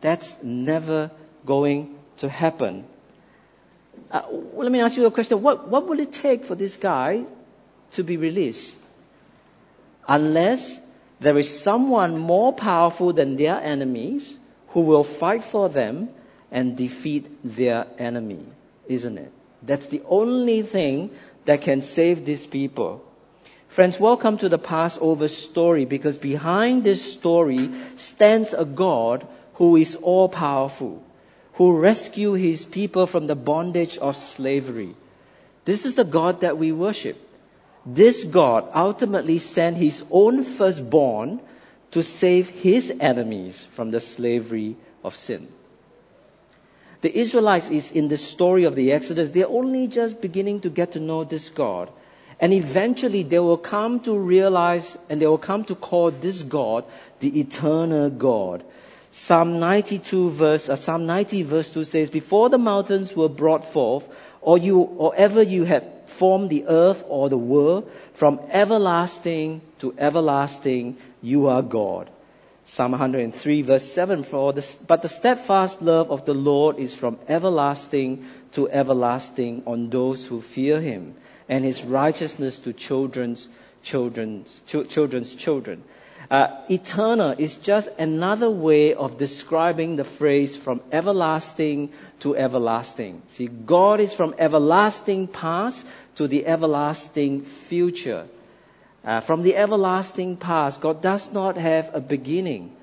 That's 0.00 0.40
never 0.42 1.10
going 1.46 1.96
to 2.18 2.28
happen. 2.28 2.84
Uh, 4.10 4.22
let 4.54 4.70
me 4.70 4.80
ask 4.80 4.96
you 4.96 5.06
a 5.06 5.10
question. 5.10 5.42
What, 5.42 5.68
what 5.68 5.86
will 5.86 6.00
it 6.00 6.12
take 6.12 6.44
for 6.44 6.54
this 6.54 6.76
guy 6.76 7.24
to 7.92 8.04
be 8.04 8.16
released? 8.16 8.76
Unless 10.06 10.78
there 11.20 11.36
is 11.36 11.60
someone 11.60 12.18
more 12.18 12.52
powerful 12.52 13.12
than 13.12 13.36
their 13.36 13.60
enemies 13.60 14.34
who 14.68 14.80
will 14.82 15.04
fight 15.04 15.42
for 15.42 15.68
them 15.68 16.08
and 16.50 16.76
defeat 16.76 17.26
their 17.44 17.86
enemy, 17.98 18.44
isn't 18.86 19.18
it? 19.18 19.32
That's 19.62 19.86
the 19.86 20.02
only 20.08 20.62
thing 20.62 21.10
that 21.44 21.62
can 21.62 21.82
save 21.82 22.24
these 22.24 22.46
people. 22.46 23.04
Friends, 23.68 24.00
welcome 24.00 24.38
to 24.38 24.48
the 24.48 24.58
Passover 24.58 25.28
story 25.28 25.84
because 25.84 26.16
behind 26.16 26.84
this 26.84 27.12
story 27.12 27.70
stands 27.96 28.54
a 28.54 28.64
God 28.64 29.26
who 29.54 29.76
is 29.76 29.94
all 29.94 30.28
powerful, 30.28 31.02
who 31.58 31.76
rescue 31.76 32.34
his 32.34 32.64
people 32.64 33.04
from 33.06 33.26
the 33.26 33.34
bondage 33.34 33.98
of 33.98 34.16
slavery. 34.16 34.94
This 35.64 35.84
is 35.86 35.96
the 35.96 36.04
God 36.04 36.42
that 36.42 36.56
we 36.56 36.70
worship. 36.70 37.16
This 37.84 38.22
God 38.22 38.68
ultimately 38.74 39.40
sent 39.40 39.76
his 39.76 40.04
own 40.12 40.44
firstborn 40.44 41.40
to 41.90 42.04
save 42.04 42.48
his 42.48 42.92
enemies 43.00 43.60
from 43.72 43.90
the 43.90 43.98
slavery 43.98 44.76
of 45.02 45.16
sin. 45.16 45.48
The 47.00 47.18
Israelites 47.18 47.70
is 47.70 47.90
in 47.90 48.06
the 48.06 48.16
story 48.18 48.64
of 48.64 48.76
the 48.76 48.92
Exodus, 48.92 49.30
they're 49.30 49.48
only 49.48 49.88
just 49.88 50.20
beginning 50.20 50.60
to 50.60 50.70
get 50.70 50.92
to 50.92 51.00
know 51.00 51.24
this 51.24 51.48
God. 51.48 51.90
And 52.38 52.52
eventually 52.52 53.24
they 53.24 53.40
will 53.40 53.56
come 53.58 53.98
to 54.00 54.16
realize 54.16 54.96
and 55.10 55.20
they 55.20 55.26
will 55.26 55.38
come 55.38 55.64
to 55.64 55.74
call 55.74 56.12
this 56.12 56.40
God 56.44 56.84
the 57.18 57.40
eternal 57.40 58.10
God. 58.10 58.62
Psalm 59.10 59.58
92 59.58 60.30
verse, 60.30 60.68
uh, 60.68 60.76
Psalm 60.76 61.06
90 61.06 61.42
verse 61.42 61.70
2 61.70 61.84
says, 61.84 62.10
Before 62.10 62.48
the 62.50 62.58
mountains 62.58 63.14
were 63.16 63.28
brought 63.28 63.64
forth, 63.72 64.08
or 64.40 64.58
you, 64.58 64.80
or 64.80 65.14
ever 65.16 65.42
you 65.42 65.64
had 65.64 65.84
formed 66.06 66.50
the 66.50 66.66
earth 66.66 67.04
or 67.08 67.28
the 67.28 67.38
world, 67.38 67.90
from 68.14 68.40
everlasting 68.50 69.60
to 69.78 69.94
everlasting, 69.98 70.96
you 71.22 71.48
are 71.48 71.62
God. 71.62 72.10
Psalm 72.66 72.90
103 72.92 73.62
verse 73.62 73.84
7, 73.84 74.22
For 74.24 74.52
the, 74.52 74.76
but 74.86 75.00
the 75.00 75.08
steadfast 75.08 75.80
love 75.80 76.10
of 76.10 76.26
the 76.26 76.34
Lord 76.34 76.78
is 76.78 76.94
from 76.94 77.18
everlasting 77.26 78.26
to 78.52 78.68
everlasting 78.68 79.62
on 79.66 79.88
those 79.88 80.26
who 80.26 80.42
fear 80.42 80.80
him, 80.80 81.14
and 81.48 81.64
his 81.64 81.82
righteousness 81.82 82.58
to 82.60 82.74
children's 82.74 83.48
children's, 83.82 84.60
ch- 84.66 84.88
children's 84.88 85.34
children. 85.34 85.82
Uh, 86.30 86.48
eternal 86.68 87.34
is 87.38 87.56
just 87.56 87.88
another 87.98 88.50
way 88.50 88.92
of 88.92 89.16
describing 89.16 89.96
the 89.96 90.04
phrase 90.04 90.56
from 90.56 90.82
everlasting 90.92 91.90
to 92.20 92.36
everlasting. 92.36 93.22
See, 93.28 93.46
God 93.46 94.00
is 94.00 94.12
from 94.12 94.34
everlasting 94.38 95.26
past 95.28 95.86
to 96.16 96.28
the 96.28 96.44
everlasting 96.46 97.42
future. 97.42 98.26
Uh, 99.02 99.20
from 99.20 99.42
the 99.42 99.56
everlasting 99.56 100.36
past, 100.36 100.82
God 100.82 101.00
does 101.00 101.32
not 101.32 101.56
have 101.56 101.94
a 101.94 102.00
beginning, 102.00 102.76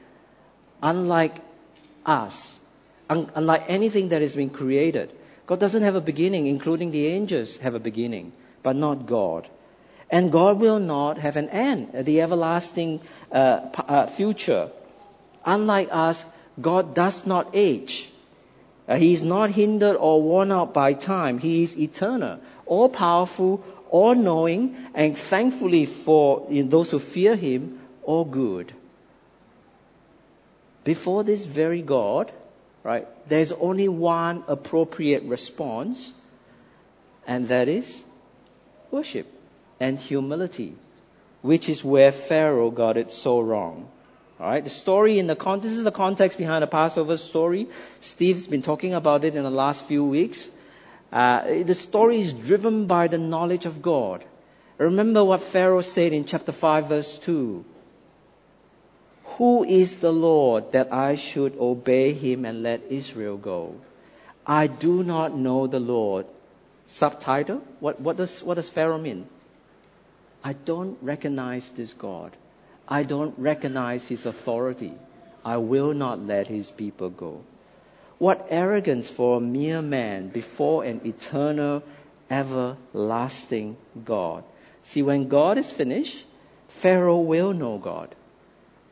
unlike 0.81 1.35
us, 2.03 2.57
un- 3.11 3.29
unlike 3.35 3.65
anything 3.67 4.09
that 4.09 4.23
has 4.23 4.35
been 4.35 4.49
created. 4.49 5.11
God 5.45 5.59
doesn't 5.59 5.83
have 5.83 5.95
a 5.95 6.01
beginning, 6.01 6.47
including 6.47 6.89
the 6.89 7.05
angels 7.07 7.57
have 7.57 7.75
a 7.75 7.79
beginning, 7.79 8.31
but 8.63 8.75
not 8.75 9.05
God. 9.05 9.47
And 10.09 10.31
God 10.31 10.59
will 10.59 10.79
not 10.79 11.17
have 11.17 11.35
an 11.35 11.50
end, 11.50 11.91
the 11.93 12.21
everlasting 12.21 13.01
uh, 13.31 13.69
uh, 13.77 14.07
future. 14.07 14.69
Unlike 15.45 15.89
us, 15.91 16.24
God 16.62 16.93
does 16.93 17.25
not 17.25 17.50
age. 17.53 18.09
Uh, 18.88 18.97
he 18.97 19.13
is 19.13 19.24
not 19.24 19.50
hindered 19.50 19.95
or 19.95 20.21
worn 20.21 20.51
out 20.51 20.74
by 20.74 20.93
time. 20.93 21.39
He 21.39 21.63
is 21.63 21.77
eternal, 21.77 22.39
all 22.67 22.88
powerful, 22.88 23.63
all 23.89 24.13
knowing, 24.13 24.75
and 24.93 25.17
thankfully 25.17 25.85
for 25.88 26.47
those 26.50 26.91
who 26.91 27.00
fear 27.00 27.35
Him, 27.35 27.79
all 28.03 28.25
good. 28.25 28.74
Before 30.83 31.24
this 31.24 31.45
very 31.45 31.81
God, 31.81 32.31
right, 32.83 33.07
there's 33.27 33.51
only 33.51 33.88
one 33.88 34.43
appropriate 34.47 35.24
response, 35.24 36.13
and 37.25 37.47
that 37.47 37.67
is 37.67 38.03
worship 38.91 39.35
and 39.79 40.00
humility, 40.00 40.75
which 41.41 41.70
is 41.70 41.84
where 41.84 42.12
Pharaoh 42.12 42.72
got 42.72 42.98
it 42.98 43.12
so 43.12 43.39
wrong. 43.39 43.88
All 44.39 44.48
right, 44.48 44.63
the 44.63 44.70
story 44.70 45.17
in 45.17 45.27
the 45.27 45.36
con- 45.36 45.62
this 45.62 45.72
is 45.72 45.84
the 45.86 45.91
context 45.91 46.38
behind 46.38 46.63
the 46.63 46.67
Passover 46.67 47.15
story. 47.15 47.67
Steve's 48.01 48.48
been 48.48 48.62
talking 48.62 48.94
about 48.94 49.24
it 49.24 49.36
in 49.36 49.44
the 49.44 49.50
last 49.50 49.86
few 49.86 50.03
weeks. 50.03 50.50
Uh, 51.12 51.63
the 51.63 51.75
story 51.75 52.20
is 52.20 52.34
driven 52.34 52.86
by 52.88 53.08
the 53.08 53.17
knowledge 53.17 53.65
of 53.65 53.82
God. 53.82 54.25
Remember 54.77 55.24
what 55.24 55.41
Pharaoh 55.41 55.82
said 55.82 56.12
in 56.12 56.25
chapter 56.25 56.51
5 56.51 56.89
verse 56.89 57.17
2. 57.20 57.63
Who 59.38 59.63
is 59.63 59.96
the 59.96 60.12
Lord 60.12 60.74
that 60.74 60.91
I 60.94 61.15
should 61.15 61.58
obey 61.58 62.12
him 62.13 62.44
and 62.44 62.63
let 62.63 62.84
Israel 62.89 63.38
go? 63.38 63.75
I 64.46 64.67
do 64.67 65.03
not 65.03 65.36
know 65.36 65.67
the 65.67 65.79
Lord. 65.79 66.25
Subtitle? 66.88 67.62
What, 67.79 68.00
what, 68.00 68.17
does, 68.17 68.44
what 68.44 68.55
does 68.55 68.70
Pharaoh 68.70 68.98
mean? 68.98 69.27
I 70.45 70.53
don't 70.53 70.99
recognize 71.01 71.71
this 71.71 71.93
God. 71.93 72.31
I 72.87 73.01
don't 73.01 73.33
recognize 73.39 74.07
his 74.07 74.27
authority. 74.27 74.93
I 75.43 75.57
will 75.57 75.95
not 75.95 76.19
let 76.19 76.47
his 76.47 76.69
people 76.69 77.09
go. 77.09 77.41
What 78.19 78.45
arrogance 78.51 79.09
for 79.09 79.37
a 79.37 79.41
mere 79.41 79.81
man 79.81 80.27
before 80.27 80.83
an 80.83 81.01
eternal, 81.03 81.81
everlasting 82.29 83.75
God. 84.03 84.43
See, 84.83 85.01
when 85.01 85.29
God 85.29 85.57
is 85.57 85.71
finished, 85.71 86.23
Pharaoh 86.67 87.21
will 87.21 87.51
know 87.53 87.79
God, 87.79 88.13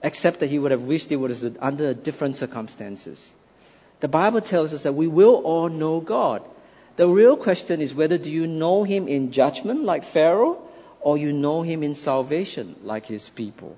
except 0.01 0.39
that 0.39 0.49
he 0.49 0.57
would 0.57 0.71
have 0.71 0.81
wished 0.81 1.11
it 1.11 1.17
was 1.17 1.45
under 1.59 1.93
different 1.93 2.37
circumstances. 2.37 3.31
The 3.99 4.07
Bible 4.07 4.41
tells 4.41 4.73
us 4.73 4.83
that 4.83 4.95
we 4.95 5.05
will 5.05 5.35
all 5.35 5.69
know 5.69 5.99
God. 5.99 6.41
The 6.95 7.07
real 7.07 7.37
question 7.37 7.79
is 7.79 7.93
whether 7.93 8.17
do 8.17 8.31
you 8.31 8.47
know 8.47 8.83
him 8.83 9.07
in 9.07 9.31
judgment 9.31 9.83
like 9.83 10.03
Pharaoh 10.03 10.59
or 11.03 11.17
you 11.17 11.33
know 11.33 11.61
him 11.61 11.83
in 11.83 11.95
salvation 11.95 12.75
like 12.83 13.05
his 13.05 13.29
people. 13.29 13.75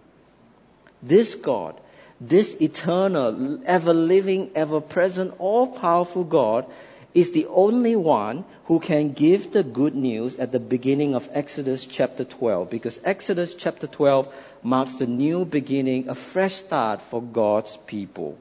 This 1.03 1.35
God, 1.35 1.79
this 2.21 2.55
eternal, 2.61 3.59
ever 3.65 3.93
living, 3.93 4.51
ever 4.55 4.79
present, 4.79 5.33
all 5.39 5.67
powerful 5.67 6.23
God 6.23 6.65
is 7.13 7.31
the 7.31 7.47
only 7.47 7.95
one 7.95 8.43
who 8.65 8.79
can 8.79 9.11
give 9.13 9.51
the 9.51 9.63
good 9.63 9.95
news 9.95 10.35
at 10.35 10.51
the 10.51 10.59
beginning 10.59 11.15
of 11.15 11.29
Exodus 11.31 11.85
chapter 11.85 12.25
12 12.25 12.69
because 12.69 12.99
Exodus 13.03 13.53
chapter 13.53 13.87
12 13.87 14.33
marks 14.63 14.95
the 14.95 15.07
new 15.07 15.45
beginning, 15.45 16.09
a 16.09 16.15
fresh 16.15 16.55
start 16.55 17.01
for 17.01 17.21
God's 17.21 17.77
people. 17.87 18.37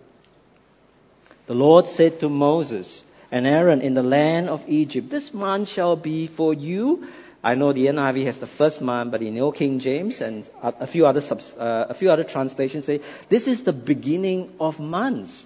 The 1.46 1.54
Lord 1.54 1.86
said 1.86 2.20
to 2.20 2.28
Moses 2.28 3.02
and 3.30 3.46
Aaron 3.46 3.80
in 3.80 3.94
the 3.94 4.02
land 4.02 4.48
of 4.48 4.68
Egypt, 4.68 5.10
This 5.10 5.32
man 5.32 5.66
shall 5.66 5.94
be 5.94 6.26
for 6.26 6.52
you 6.52 7.06
I 7.44 7.54
know 7.56 7.72
the 7.72 7.86
NIV 7.86 8.24
has 8.24 8.38
the 8.38 8.46
first 8.46 8.80
month, 8.80 9.10
but 9.12 9.20
in 9.20 9.38
Old 9.38 9.56
King 9.56 9.78
James 9.78 10.22
and 10.22 10.48
a 10.62 10.86
few 10.86 11.06
other 11.06 11.20
subs, 11.20 11.54
uh, 11.54 11.86
a 11.90 11.94
few 11.94 12.10
other 12.10 12.24
translations 12.24 12.86
say 12.86 13.02
this 13.28 13.46
is 13.46 13.62
the 13.64 13.74
beginning 13.74 14.54
of 14.58 14.80
months. 14.80 15.44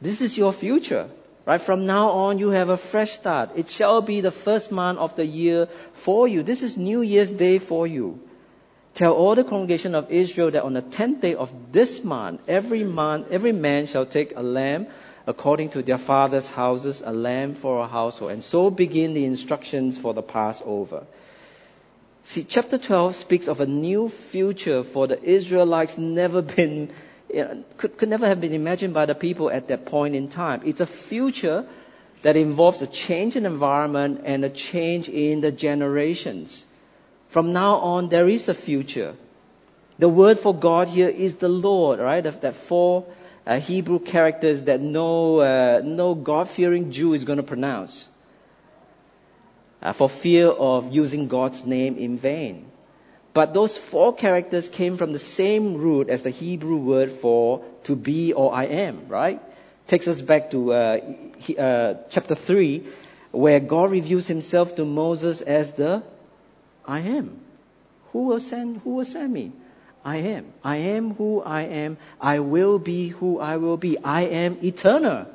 This 0.00 0.22
is 0.22 0.38
your 0.38 0.54
future. 0.54 1.08
Right? 1.44 1.60
From 1.60 1.86
now 1.86 2.08
on, 2.10 2.38
you 2.38 2.48
have 2.50 2.70
a 2.70 2.76
fresh 2.76 3.12
start. 3.12 3.50
It 3.56 3.68
shall 3.68 4.00
be 4.00 4.20
the 4.22 4.32
first 4.32 4.72
month 4.72 4.98
of 4.98 5.14
the 5.16 5.26
year 5.26 5.68
for 5.92 6.26
you. 6.26 6.42
This 6.42 6.62
is 6.62 6.76
New 6.76 7.02
Year's 7.02 7.30
Day 7.30 7.58
for 7.58 7.86
you. 7.86 8.18
Tell 8.94 9.12
all 9.12 9.34
the 9.34 9.44
congregation 9.44 9.94
of 9.94 10.10
Israel 10.10 10.50
that 10.50 10.62
on 10.62 10.72
the 10.72 10.80
tenth 10.80 11.20
day 11.20 11.34
of 11.34 11.52
this 11.70 12.02
month, 12.02 12.40
every 12.48 12.82
month, 12.82 13.26
every 13.30 13.52
man 13.52 13.86
shall 13.86 14.06
take 14.06 14.34
a 14.34 14.42
lamb 14.42 14.86
according 15.26 15.70
to 15.70 15.82
their 15.82 15.98
father's 15.98 16.48
houses, 16.48 17.02
a 17.04 17.12
lamb 17.12 17.54
for 17.54 17.80
a 17.80 17.88
household. 17.88 18.30
And 18.30 18.44
so 18.44 18.70
begin 18.70 19.12
the 19.12 19.24
instructions 19.24 19.98
for 19.98 20.14
the 20.14 20.22
Passover. 20.22 21.04
See, 22.22 22.44
chapter 22.44 22.78
12 22.78 23.14
speaks 23.16 23.48
of 23.48 23.60
a 23.60 23.66
new 23.66 24.08
future 24.08 24.82
for 24.82 25.06
the 25.06 25.22
Israelites 25.22 25.98
never 25.98 26.42
been, 26.42 26.92
could, 27.76 27.98
could 27.98 28.08
never 28.08 28.26
have 28.26 28.40
been 28.40 28.52
imagined 28.52 28.94
by 28.94 29.06
the 29.06 29.14
people 29.14 29.50
at 29.50 29.68
that 29.68 29.86
point 29.86 30.14
in 30.14 30.28
time. 30.28 30.62
It's 30.64 30.80
a 30.80 30.86
future 30.86 31.66
that 32.22 32.36
involves 32.36 32.82
a 32.82 32.86
change 32.86 33.36
in 33.36 33.46
environment 33.46 34.22
and 34.24 34.44
a 34.44 34.50
change 34.50 35.08
in 35.08 35.40
the 35.40 35.52
generations. 35.52 36.64
From 37.28 37.52
now 37.52 37.76
on, 37.76 38.08
there 38.08 38.28
is 38.28 38.48
a 38.48 38.54
future. 38.54 39.14
The 39.98 40.08
word 40.08 40.38
for 40.38 40.54
God 40.54 40.88
here 40.88 41.08
is 41.08 41.36
the 41.36 41.48
Lord, 41.48 41.98
right? 41.98 42.22
That 42.22 42.54
four 42.54 43.06
uh, 43.46 43.60
Hebrew 43.60 44.00
characters 44.00 44.62
that 44.62 44.80
no, 44.80 45.38
uh, 45.38 45.80
no 45.84 46.14
God-fearing 46.14 46.90
Jew 46.90 47.14
is 47.14 47.24
going 47.24 47.36
to 47.36 47.42
pronounce 47.44 48.06
uh, 49.82 49.92
for 49.92 50.08
fear 50.08 50.48
of 50.48 50.92
using 50.92 51.28
God's 51.28 51.64
name 51.64 51.96
in 51.96 52.18
vain. 52.18 52.66
But 53.32 53.52
those 53.52 53.76
four 53.76 54.14
characters 54.14 54.68
came 54.68 54.96
from 54.96 55.12
the 55.12 55.18
same 55.18 55.74
root 55.74 56.08
as 56.08 56.22
the 56.22 56.30
Hebrew 56.30 56.78
word 56.78 57.10
for 57.12 57.64
to 57.84 57.94
be 57.94 58.32
or 58.32 58.54
I 58.54 58.64
am, 58.64 59.08
right? 59.08 59.40
Takes 59.86 60.08
us 60.08 60.20
back 60.20 60.50
to 60.52 60.72
uh, 60.72 61.00
uh, 61.58 61.94
chapter 62.10 62.34
3, 62.34 62.84
where 63.32 63.60
God 63.60 63.90
reveals 63.90 64.26
himself 64.26 64.74
to 64.76 64.84
Moses 64.84 65.40
as 65.40 65.72
the 65.72 66.02
I 66.84 67.00
am. 67.00 67.38
Who 68.12 68.24
will 68.24 68.40
send, 68.40 68.80
who 68.80 68.94
will 68.94 69.04
send 69.04 69.32
me? 69.32 69.52
I 70.06 70.18
am. 70.18 70.52
I 70.62 70.76
am 70.76 71.14
who 71.14 71.42
I 71.42 71.62
am. 71.62 71.96
I 72.20 72.38
will 72.38 72.78
be 72.78 73.08
who 73.08 73.40
I 73.40 73.56
will 73.56 73.76
be. 73.76 73.98
I 73.98 74.20
am 74.42 74.58
eternal. 74.62 75.26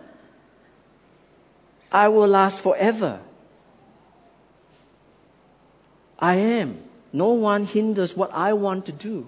I 1.92 2.08
will 2.08 2.30
last 2.30 2.62
forever. 2.62 3.20
I 6.18 6.36
am. 6.36 6.78
No 7.12 7.32
one 7.32 7.66
hinders 7.66 8.16
what 8.16 8.32
I 8.34 8.54
want 8.54 8.86
to 8.86 8.94
do. 8.94 9.26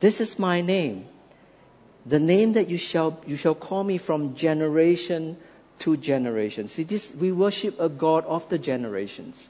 This 0.00 0.20
is 0.20 0.38
my 0.38 0.60
name. 0.60 1.06
The 2.04 2.20
name 2.20 2.52
that 2.52 2.68
you 2.68 2.76
shall, 2.76 3.18
you 3.26 3.36
shall 3.36 3.54
call 3.54 3.82
me 3.82 3.96
from 3.96 4.34
generation 4.34 5.38
to 5.78 5.96
generation. 5.96 6.68
See, 6.68 6.82
this, 6.82 7.14
we 7.14 7.32
worship 7.32 7.80
a 7.80 7.88
God 7.88 8.26
of 8.26 8.50
the 8.50 8.58
generations. 8.58 9.48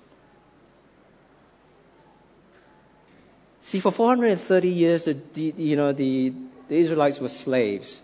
See, 3.65 3.81
for 3.81 3.91
430 3.91 4.69
years, 4.69 5.05
the, 5.05 5.17
the, 5.33 5.55
you 5.57 5.77
know, 5.77 5.93
the, 5.93 6.35
the 6.69 6.77
Israelites 6.77 7.19
were 7.19 7.31
slaves. 7.31 7.99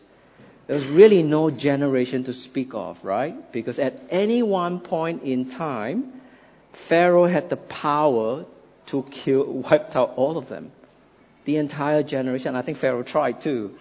There 0.67 0.75
was 0.75 0.87
really 0.87 1.23
no 1.23 1.51
generation 1.51 2.25
to 2.25 2.33
speak 2.33 2.73
of, 2.73 3.05
right? 3.05 3.53
Because 3.53 3.79
at 3.79 4.03
any 4.09 4.43
one 4.43 4.81
point 4.81 5.23
in 5.23 5.51
time, 5.51 6.23
Pharaoh 6.73 7.27
had 7.27 7.51
the 7.51 7.59
power 7.59 8.47
to 8.87 9.03
kill, 9.11 9.45
wipe 9.71 9.95
out 9.95 10.15
all 10.17 10.39
of 10.39 10.49
them. 10.49 10.73
The 11.45 11.57
entire 11.59 12.03
generation. 12.03 12.57
I 12.57 12.63
think 12.63 12.79
Pharaoh 12.79 13.03
tried 13.03 13.43
too. 13.43 13.77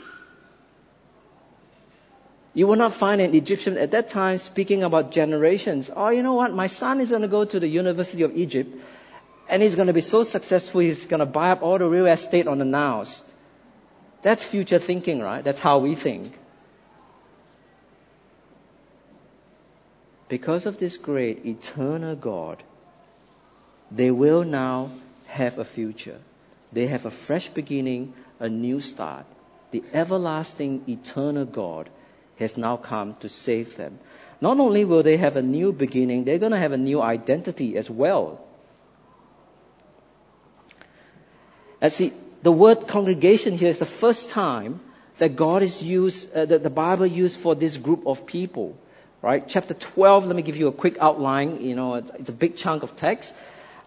You 2.53 2.67
will 2.67 2.75
not 2.75 2.93
find 2.93 3.21
an 3.21 3.33
Egyptian 3.35 3.77
at 3.77 3.91
that 3.91 4.09
time 4.09 4.37
speaking 4.37 4.83
about 4.83 5.11
generations. 5.11 5.89
Oh, 5.95 6.09
you 6.09 6.23
know 6.23 6.33
what? 6.33 6.53
My 6.53 6.67
son 6.67 6.99
is 6.99 7.09
going 7.09 7.21
to 7.21 7.29
go 7.29 7.45
to 7.45 7.59
the 7.59 7.67
University 7.67 8.23
of 8.23 8.35
Egypt 8.35 8.75
and 9.49 9.63
he's 9.63 9.75
going 9.75 9.87
to 9.87 9.93
be 9.93 10.01
so 10.01 10.23
successful, 10.23 10.81
he's 10.81 11.07
going 11.07 11.19
to 11.19 11.25
buy 11.25 11.49
up 11.49 11.63
all 11.63 11.79
the 11.79 11.89
real 11.89 12.05
estate 12.05 12.47
on 12.47 12.59
the 12.59 12.65
Niles. 12.65 13.19
That's 14.21 14.45
future 14.45 14.79
thinking, 14.79 15.19
right? 15.21 15.43
That's 15.43 15.59
how 15.59 15.79
we 15.79 15.95
think. 15.95 16.33
Because 20.27 20.67
of 20.67 20.77
this 20.77 20.97
great 20.97 21.45
eternal 21.47 22.15
God, 22.15 22.61
they 23.89 24.11
will 24.11 24.43
now 24.43 24.91
have 25.25 25.57
a 25.57 25.65
future. 25.65 26.19
They 26.71 26.85
have 26.85 27.07
a 27.07 27.11
fresh 27.11 27.49
beginning, 27.49 28.13
a 28.39 28.49
new 28.49 28.79
start. 28.79 29.25
The 29.71 29.83
everlasting, 29.93 30.83
eternal 30.87 31.45
God 31.45 31.89
has 32.37 32.55
now 32.55 32.77
come 32.77 33.15
to 33.21 33.29
save 33.29 33.75
them. 33.75 33.99
Not 34.41 34.59
only 34.59 34.85
will 34.85 35.01
they 35.01 35.17
have 35.17 35.35
a 35.35 35.41
new 35.41 35.73
beginning, 35.73 36.23
they're 36.23 36.37
going 36.37 36.51
to 36.51 36.59
have 36.59 36.71
a 36.71 36.77
new 36.77 37.01
identity 37.01 37.75
as 37.77 37.89
well. 37.89 38.45
And 41.81 41.91
see, 41.93 42.13
the 42.41 42.51
word 42.51 42.87
congregation 42.87 43.57
here 43.57 43.69
is 43.69 43.79
the 43.79 43.85
first 43.85 44.29
time 44.29 44.79
that 45.17 45.35
God 45.35 45.63
is 45.63 45.81
used, 45.83 46.33
uh, 46.33 46.45
that 46.45 46.63
the 46.63 46.69
Bible 46.69 47.05
used 47.05 47.39
for 47.39 47.55
this 47.55 47.77
group 47.77 48.07
of 48.07 48.25
people. 48.25 48.77
Right? 49.21 49.43
Chapter 49.47 49.73
12, 49.73 50.27
let 50.27 50.35
me 50.35 50.41
give 50.41 50.55
you 50.55 50.67
a 50.67 50.71
quick 50.71 50.97
outline. 50.99 51.61
You 51.61 51.75
know, 51.75 51.95
it's, 51.95 52.11
it's 52.11 52.29
a 52.29 52.33
big 52.33 52.55
chunk 52.55 52.83
of 52.83 52.95
text. 52.95 53.33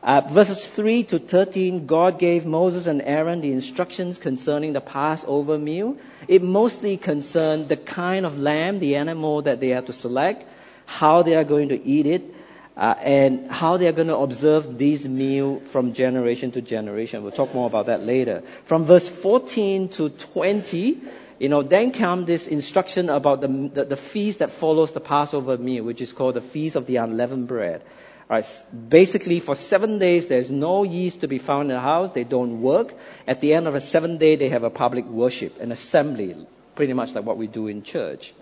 Uh, 0.02 0.20
verses 0.20 0.66
3 0.66 1.04
to 1.04 1.18
13, 1.20 1.86
God 1.86 2.18
gave 2.18 2.44
Moses 2.44 2.86
and 2.86 3.00
Aaron 3.00 3.40
the 3.40 3.52
instructions 3.52 4.18
concerning 4.18 4.72
the 4.72 4.80
Passover 4.80 5.56
meal. 5.58 5.96
It 6.26 6.42
mostly 6.42 6.96
concerned 6.96 7.68
the 7.68 7.76
kind 7.76 8.26
of 8.26 8.36
lamb, 8.38 8.80
the 8.80 8.96
animal 8.96 9.42
that 9.42 9.60
they 9.60 9.68
have 9.68 9.84
to 9.86 9.92
select, 9.92 10.44
how 10.86 11.22
they 11.22 11.36
are 11.36 11.44
going 11.44 11.68
to 11.68 11.80
eat 11.80 12.06
it, 12.06 12.34
uh, 12.76 12.94
and 13.00 13.50
how 13.50 13.76
they 13.76 13.86
are 13.86 13.92
going 13.92 14.08
to 14.08 14.16
observe 14.16 14.78
this 14.78 15.04
meal 15.04 15.60
from 15.60 15.92
generation 15.92 16.52
to 16.52 16.62
generation. 16.62 17.22
We'll 17.22 17.32
talk 17.32 17.54
more 17.54 17.66
about 17.66 17.86
that 17.86 18.02
later. 18.02 18.42
From 18.64 18.84
verse 18.84 19.08
14 19.08 19.88
to 19.90 20.08
20, 20.08 21.00
you 21.38 21.48
know, 21.48 21.62
then 21.62 21.92
come 21.92 22.24
this 22.24 22.46
instruction 22.46 23.10
about 23.10 23.40
the, 23.40 23.48
the, 23.48 23.84
the 23.84 23.96
feast 23.96 24.38
that 24.38 24.52
follows 24.52 24.92
the 24.92 25.00
Passover 25.00 25.58
meal, 25.58 25.84
which 25.84 26.00
is 26.00 26.12
called 26.12 26.34
the 26.34 26.40
Feast 26.40 26.76
of 26.76 26.86
the 26.86 26.96
Unleavened 26.96 27.46
Bread. 27.46 27.82
Right. 28.28 28.46
Basically, 28.88 29.40
for 29.40 29.54
seven 29.54 29.98
days, 29.98 30.28
there's 30.28 30.50
no 30.50 30.84
yeast 30.84 31.20
to 31.20 31.28
be 31.28 31.38
found 31.38 31.70
in 31.70 31.76
the 31.76 31.80
house. 31.80 32.12
They 32.12 32.24
don't 32.24 32.62
work. 32.62 32.94
At 33.26 33.42
the 33.42 33.52
end 33.52 33.68
of 33.68 33.74
a 33.74 33.80
seven 33.80 34.16
day, 34.16 34.36
they 34.36 34.48
have 34.48 34.64
a 34.64 34.70
public 34.70 35.04
worship, 35.04 35.60
an 35.60 35.70
assembly, 35.70 36.46
pretty 36.74 36.94
much 36.94 37.12
like 37.12 37.24
what 37.24 37.36
we 37.36 37.46
do 37.46 37.66
in 37.66 37.82
church. 37.82 38.32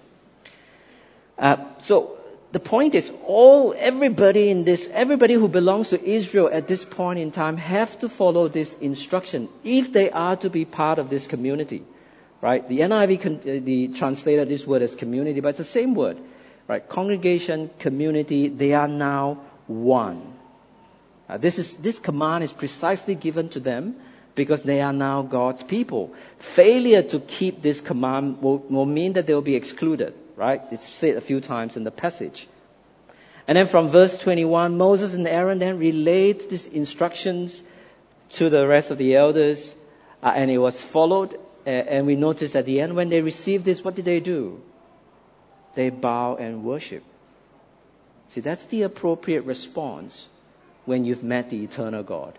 Uh, 1.37 1.56
so 1.78 2.19
the 2.52 2.61
point 2.61 2.95
is, 2.97 3.12
all 3.26 3.75
everybody 3.76 4.50
in 4.50 4.64
this, 4.64 4.88
everybody 4.92 5.35
who 5.35 5.49
belongs 5.49 5.90
to 5.90 6.04
Israel 6.04 6.50
at 6.52 6.66
this 6.66 6.85
point 6.85 7.21
in 7.21 7.30
time, 7.30 7.57
have 7.57 7.99
to 8.00 8.09
follow 8.09 8.49
this 8.49 8.75
instruction 8.75 9.49
if 9.62 9.92
they 9.92 10.11
are 10.11 10.35
to 10.37 10.50
be 10.50 10.64
part 10.64 10.99
of 10.99 11.11
this 11.11 11.28
community. 11.28 11.85
Right? 12.40 12.66
The 12.69 12.80
NIV 12.80 13.26
uh, 13.26 13.64
the 13.64 13.88
translated 13.88 14.49
this 14.49 14.66
word 14.66 14.83
as 14.83 14.95
community, 14.95 15.40
but 15.40 15.50
it's 15.50 15.59
the 15.59 15.64
same 15.64 15.95
word. 15.95 16.19
Right? 16.66 16.88
Congregation, 16.88 17.71
community, 17.78 18.49
they 18.49 18.75
are 18.75 18.88
now 18.88 19.40
one. 19.66 20.35
Uh, 21.28 21.37
this, 21.37 21.59
is, 21.61 21.76
this 21.76 22.00
command 22.00 22.42
is 22.42 22.52
precisely 22.52 23.14
given 23.14 23.49
to 23.50 23.61
them 23.61 23.95
because 24.35 24.62
they 24.62 24.80
are 24.80 24.92
now 24.92 25.23
God's 25.23 25.62
people. 25.62 26.15
Failure 26.39 27.02
to 27.02 27.21
keep 27.21 27.63
this 27.63 27.80
command 27.80 28.43
will, 28.43 28.58
will 28.58 28.86
mean 28.86 29.13
that 29.13 29.26
they 29.26 29.34
will 29.34 29.43
be 29.43 29.54
excluded, 29.54 30.15
right? 30.40 30.62
It's 30.70 30.88
said 30.90 31.16
a 31.16 31.20
few 31.20 31.40
times 31.40 31.76
in 31.76 31.84
the 31.84 31.90
passage. 31.90 32.48
And 33.46 33.58
then 33.58 33.66
from 33.66 33.88
verse 33.88 34.16
21, 34.16 34.78
Moses 34.78 35.12
and 35.12 35.28
Aaron 35.28 35.58
then 35.58 35.78
relate 35.78 36.48
these 36.48 36.66
instructions 36.66 37.62
to 38.30 38.48
the 38.48 38.66
rest 38.66 38.90
of 38.90 38.96
the 38.96 39.16
elders, 39.16 39.74
uh, 40.22 40.32
and 40.34 40.50
it 40.50 40.56
was 40.56 40.82
followed. 40.82 41.34
Uh, 41.66 41.70
and 41.70 42.06
we 42.06 42.16
notice 42.16 42.56
at 42.56 42.64
the 42.64 42.80
end, 42.80 42.96
when 42.96 43.10
they 43.10 43.20
received 43.20 43.66
this, 43.66 43.84
what 43.84 43.96
did 43.96 44.06
they 44.06 44.20
do? 44.20 44.62
They 45.74 45.90
bow 45.90 46.36
and 46.36 46.64
worship. 46.64 47.04
See, 48.30 48.40
that's 48.40 48.64
the 48.66 48.84
appropriate 48.84 49.42
response 49.42 50.26
when 50.86 51.04
you've 51.04 51.22
met 51.22 51.50
the 51.50 51.62
eternal 51.62 52.02
God. 52.02 52.38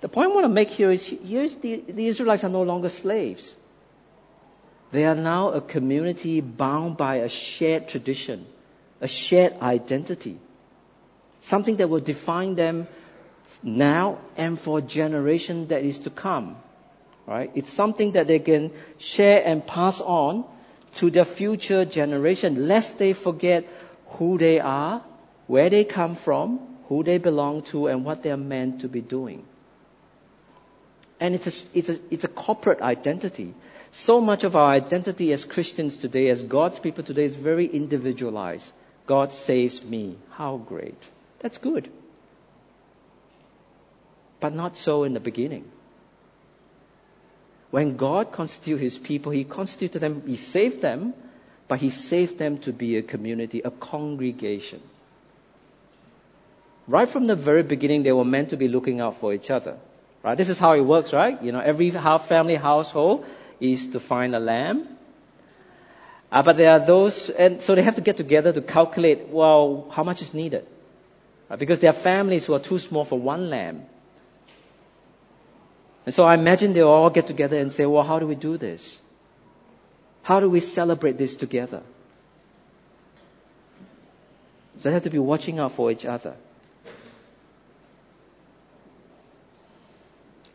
The 0.00 0.08
point 0.08 0.30
I 0.30 0.34
want 0.34 0.44
to 0.44 0.48
make 0.48 0.70
here 0.70 0.90
is 0.90 1.06
here's 1.06 1.56
the, 1.56 1.82
the 1.88 2.06
Israelites 2.06 2.44
are 2.44 2.48
no 2.48 2.62
longer 2.62 2.88
slaves. 2.88 3.54
They 4.92 5.04
are 5.04 5.14
now 5.14 5.50
a 5.50 5.60
community 5.60 6.40
bound 6.40 6.96
by 6.96 7.16
a 7.16 7.28
shared 7.28 7.88
tradition, 7.88 8.46
a 9.00 9.08
shared 9.08 9.60
identity, 9.60 10.38
something 11.40 11.76
that 11.76 11.88
will 11.88 12.00
define 12.00 12.54
them 12.54 12.86
now 13.62 14.18
and 14.36 14.58
for 14.58 14.78
a 14.78 14.82
generation 14.82 15.66
that 15.68 15.84
is 15.84 15.98
to 16.00 16.10
come. 16.10 16.56
Right? 17.26 17.50
It's 17.54 17.72
something 17.72 18.12
that 18.12 18.26
they 18.26 18.38
can 18.38 18.70
share 18.96 19.44
and 19.44 19.66
pass 19.66 20.00
on 20.00 20.44
to 20.96 21.10
their 21.10 21.26
future 21.26 21.84
generation, 21.84 22.68
lest 22.68 22.98
they 22.98 23.12
forget 23.12 23.66
who 24.06 24.38
they 24.38 24.60
are, 24.60 25.02
where 25.46 25.68
they 25.68 25.84
come 25.84 26.14
from, 26.14 26.60
who 26.88 27.04
they 27.04 27.18
belong 27.18 27.62
to, 27.62 27.88
and 27.88 28.04
what 28.04 28.22
they 28.22 28.30
are 28.30 28.38
meant 28.38 28.80
to 28.80 28.88
be 28.88 29.02
doing. 29.02 29.44
And 31.20 31.34
it's 31.34 31.46
a, 31.46 31.78
it's 31.78 31.88
a, 31.88 31.98
it's 32.10 32.24
a 32.24 32.28
corporate 32.28 32.80
identity. 32.80 33.54
So 33.90 34.20
much 34.20 34.44
of 34.44 34.56
our 34.56 34.70
identity 34.70 35.32
as 35.32 35.44
Christians 35.44 35.96
today, 35.96 36.28
as 36.28 36.42
God's 36.42 36.78
people 36.78 37.04
today, 37.04 37.24
is 37.24 37.34
very 37.34 37.66
individualized. 37.66 38.70
God 39.06 39.32
saves 39.32 39.82
me. 39.82 40.16
How 40.30 40.58
great. 40.58 41.08
That's 41.40 41.58
good. 41.58 41.90
But 44.40 44.54
not 44.54 44.76
so 44.76 45.04
in 45.04 45.14
the 45.14 45.20
beginning. 45.20 45.64
When 47.70 47.96
God 47.96 48.32
constituted 48.32 48.82
his 48.82 48.98
people, 48.98 49.32
he 49.32 49.44
constituted 49.44 49.98
them, 49.98 50.22
he 50.26 50.36
saved 50.36 50.80
them, 50.80 51.14
but 51.66 51.80
he 51.80 51.90
saved 51.90 52.38
them 52.38 52.58
to 52.58 52.72
be 52.72 52.96
a 52.96 53.02
community, 53.02 53.60
a 53.62 53.70
congregation. 53.70 54.80
Right 56.86 57.08
from 57.08 57.26
the 57.26 57.36
very 57.36 57.62
beginning, 57.62 58.04
they 58.04 58.12
were 58.12 58.24
meant 58.24 58.50
to 58.50 58.56
be 58.56 58.68
looking 58.68 59.00
out 59.00 59.18
for 59.18 59.34
each 59.34 59.50
other. 59.50 59.76
Right? 60.28 60.36
This 60.36 60.50
is 60.50 60.58
how 60.58 60.74
it 60.74 60.82
works, 60.82 61.14
right? 61.14 61.42
You 61.42 61.52
know, 61.52 61.60
every 61.60 61.88
half 61.88 62.26
family 62.28 62.56
household 62.56 63.24
is 63.60 63.86
to 63.92 63.98
find 63.98 64.34
a 64.34 64.38
lamb. 64.38 64.86
Uh, 66.30 66.42
but 66.42 66.58
there 66.58 66.70
are 66.72 66.78
those, 66.78 67.30
and 67.30 67.62
so 67.62 67.74
they 67.74 67.82
have 67.82 67.94
to 67.94 68.02
get 68.02 68.18
together 68.18 68.52
to 68.52 68.60
calculate, 68.60 69.28
well, 69.28 69.86
how 69.90 70.04
much 70.04 70.20
is 70.20 70.34
needed. 70.34 70.66
Right? 71.48 71.58
Because 71.58 71.80
there 71.80 71.88
are 71.88 72.00
families 72.08 72.44
who 72.44 72.52
are 72.52 72.58
too 72.58 72.78
small 72.78 73.06
for 73.06 73.18
one 73.18 73.48
lamb. 73.48 73.86
And 76.04 76.14
so 76.14 76.24
I 76.24 76.34
imagine 76.34 76.74
they 76.74 76.82
all 76.82 77.08
get 77.08 77.26
together 77.26 77.58
and 77.58 77.72
say, 77.72 77.86
well, 77.86 78.02
how 78.02 78.18
do 78.18 78.26
we 78.26 78.34
do 78.34 78.58
this? 78.58 78.98
How 80.20 80.40
do 80.40 80.50
we 80.50 80.60
celebrate 80.60 81.16
this 81.16 81.36
together? 81.36 81.82
So 84.80 84.90
they 84.90 84.92
have 84.92 85.04
to 85.04 85.10
be 85.10 85.18
watching 85.18 85.58
out 85.58 85.72
for 85.72 85.90
each 85.90 86.04
other. 86.04 86.36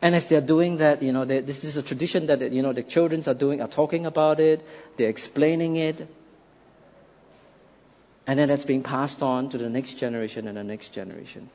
And 0.04 0.14
as 0.14 0.26
they're 0.26 0.46
doing 0.52 0.78
that, 0.78 1.02
you 1.02 1.12
know, 1.12 1.24
this 1.24 1.64
is 1.64 1.76
a 1.78 1.82
tradition 1.82 2.26
that, 2.26 2.52
you 2.52 2.62
know, 2.62 2.72
the 2.72 2.82
children 2.82 3.22
are 3.26 3.34
doing, 3.34 3.60
are 3.62 3.68
talking 3.68 4.06
about 4.06 4.38
it, 4.38 4.64
they're 4.96 5.08
explaining 5.08 5.76
it. 5.76 6.06
And 8.26 8.38
then 8.38 8.48
that's 8.48 8.64
being 8.64 8.82
passed 8.82 9.22
on 9.22 9.48
to 9.50 9.58
the 9.58 9.70
next 9.70 9.94
generation 9.94 10.46
and 10.46 10.58
the 10.58 10.64
next 10.64 10.90
generation. 10.90 11.48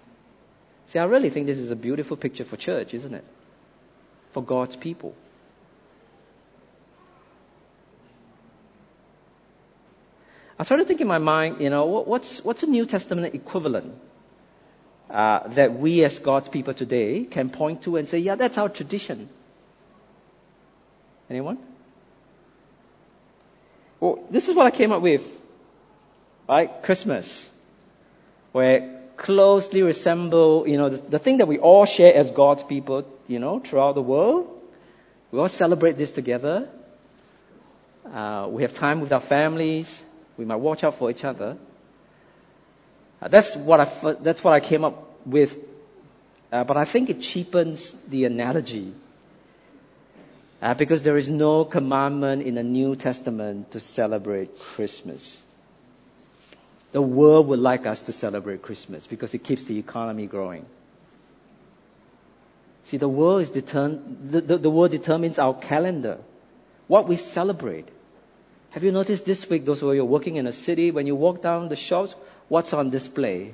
See, 0.87 0.99
I 0.99 1.05
really 1.05 1.29
think 1.29 1.45
this 1.45 1.59
is 1.59 1.69
a 1.69 1.75
beautiful 1.75 2.17
picture 2.17 2.43
for 2.43 2.57
church, 2.57 2.95
isn't 2.95 3.13
it? 3.13 3.23
for 4.31 4.43
God's 4.43 4.75
people. 4.75 5.13
I 10.57 10.63
try 10.65 10.77
to 10.77 10.85
think 10.85 10.99
in 11.01 11.07
my 11.07 11.19
mind, 11.19 11.61
you 11.61 11.69
know, 11.69 11.85
what's, 11.85 12.43
what's 12.43 12.63
a 12.63 12.67
New 12.67 12.85
Testament 12.85 13.33
equivalent 13.33 13.93
uh, 15.09 15.47
that 15.49 15.77
we 15.77 16.03
as 16.03 16.19
God's 16.19 16.49
people 16.49 16.73
today 16.73 17.23
can 17.25 17.49
point 17.49 17.83
to 17.83 17.97
and 17.97 18.07
say, 18.07 18.19
yeah, 18.19 18.35
that's 18.35 18.57
our 18.57 18.69
tradition. 18.69 19.29
Anyone? 21.29 21.57
Well, 23.99 24.23
this 24.29 24.49
is 24.49 24.55
what 24.55 24.65
I 24.65 24.71
came 24.71 24.91
up 24.91 25.01
with. 25.01 25.25
Right? 26.47 26.81
Christmas. 26.83 27.49
Where 28.51 29.01
closely 29.17 29.83
resemble, 29.83 30.67
you 30.67 30.77
know, 30.77 30.89
the, 30.89 30.97
the 30.97 31.19
thing 31.19 31.37
that 31.37 31.47
we 31.47 31.59
all 31.59 31.85
share 31.85 32.13
as 32.15 32.31
God's 32.31 32.63
people, 32.63 33.05
you 33.27 33.39
know, 33.39 33.59
throughout 33.59 33.95
the 33.95 34.01
world. 34.01 34.47
We 35.31 35.39
all 35.39 35.49
celebrate 35.49 35.97
this 35.97 36.11
together. 36.11 36.69
Uh, 38.11 38.47
we 38.49 38.63
have 38.63 38.73
time 38.73 39.01
with 39.01 39.11
our 39.11 39.19
families. 39.19 40.01
We 40.37 40.45
might 40.45 40.55
watch 40.55 40.83
out 40.83 40.95
for 40.95 41.11
each 41.11 41.23
other. 41.23 41.57
Uh, 43.21 43.27
that's 43.27 43.55
what 43.55 43.79
I, 43.79 44.13
that's 44.21 44.43
what 44.43 44.53
I 44.53 44.59
came 44.59 44.85
up 44.85 45.25
with. 45.25 45.57
Uh, 46.51 46.63
but 46.63 46.77
I 46.77 46.85
think 46.85 47.09
it 47.09 47.21
cheapens 47.21 47.93
the 48.07 48.25
analogy. 48.25 48.93
Uh, 50.61 50.73
because 50.73 51.03
there 51.03 51.17
is 51.17 51.29
no 51.29 51.63
commandment 51.63 52.41
in 52.41 52.55
the 52.55 52.63
New 52.63 52.95
Testament 52.95 53.71
to 53.71 53.79
celebrate 53.79 54.59
Christmas. 54.59 55.37
The 56.91 57.01
world 57.01 57.47
would 57.47 57.59
like 57.59 57.85
us 57.85 58.01
to 58.03 58.11
celebrate 58.11 58.61
Christmas 58.61 59.07
because 59.07 59.33
it 59.33 59.43
keeps 59.43 59.63
the 59.63 59.77
economy 59.79 60.25
growing. 60.25 60.65
See, 62.85 62.97
the 62.97 63.07
world 63.07 63.43
is 63.43 63.51
determined, 63.51 64.31
the, 64.31 64.41
the, 64.41 64.57
the 64.57 64.69
world 64.69 64.91
determines 64.91 65.37
our 65.37 65.53
calendar, 65.53 66.17
what 66.87 67.07
we 67.07 67.15
celebrate. 67.15 67.87
Have 68.71 68.83
you 68.83 68.91
noticed 68.91 69.25
this 69.25 69.49
week, 69.49 69.65
those 69.65 69.79
who 69.79 69.91
are 69.91 70.03
working 70.03 70.37
in 70.37 70.47
a 70.47 70.53
city, 70.53 70.91
when 70.91 71.05
you 71.07 71.15
walk 71.15 71.41
down 71.41 71.69
the 71.69 71.75
shops, 71.75 72.15
what's 72.49 72.73
on 72.73 72.89
display? 72.89 73.53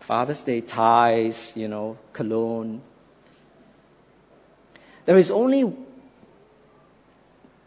Father's 0.00 0.40
Day 0.42 0.60
ties, 0.60 1.52
you 1.54 1.68
know, 1.68 1.96
cologne. 2.12 2.82
There 5.06 5.16
is 5.16 5.30
only 5.30 5.72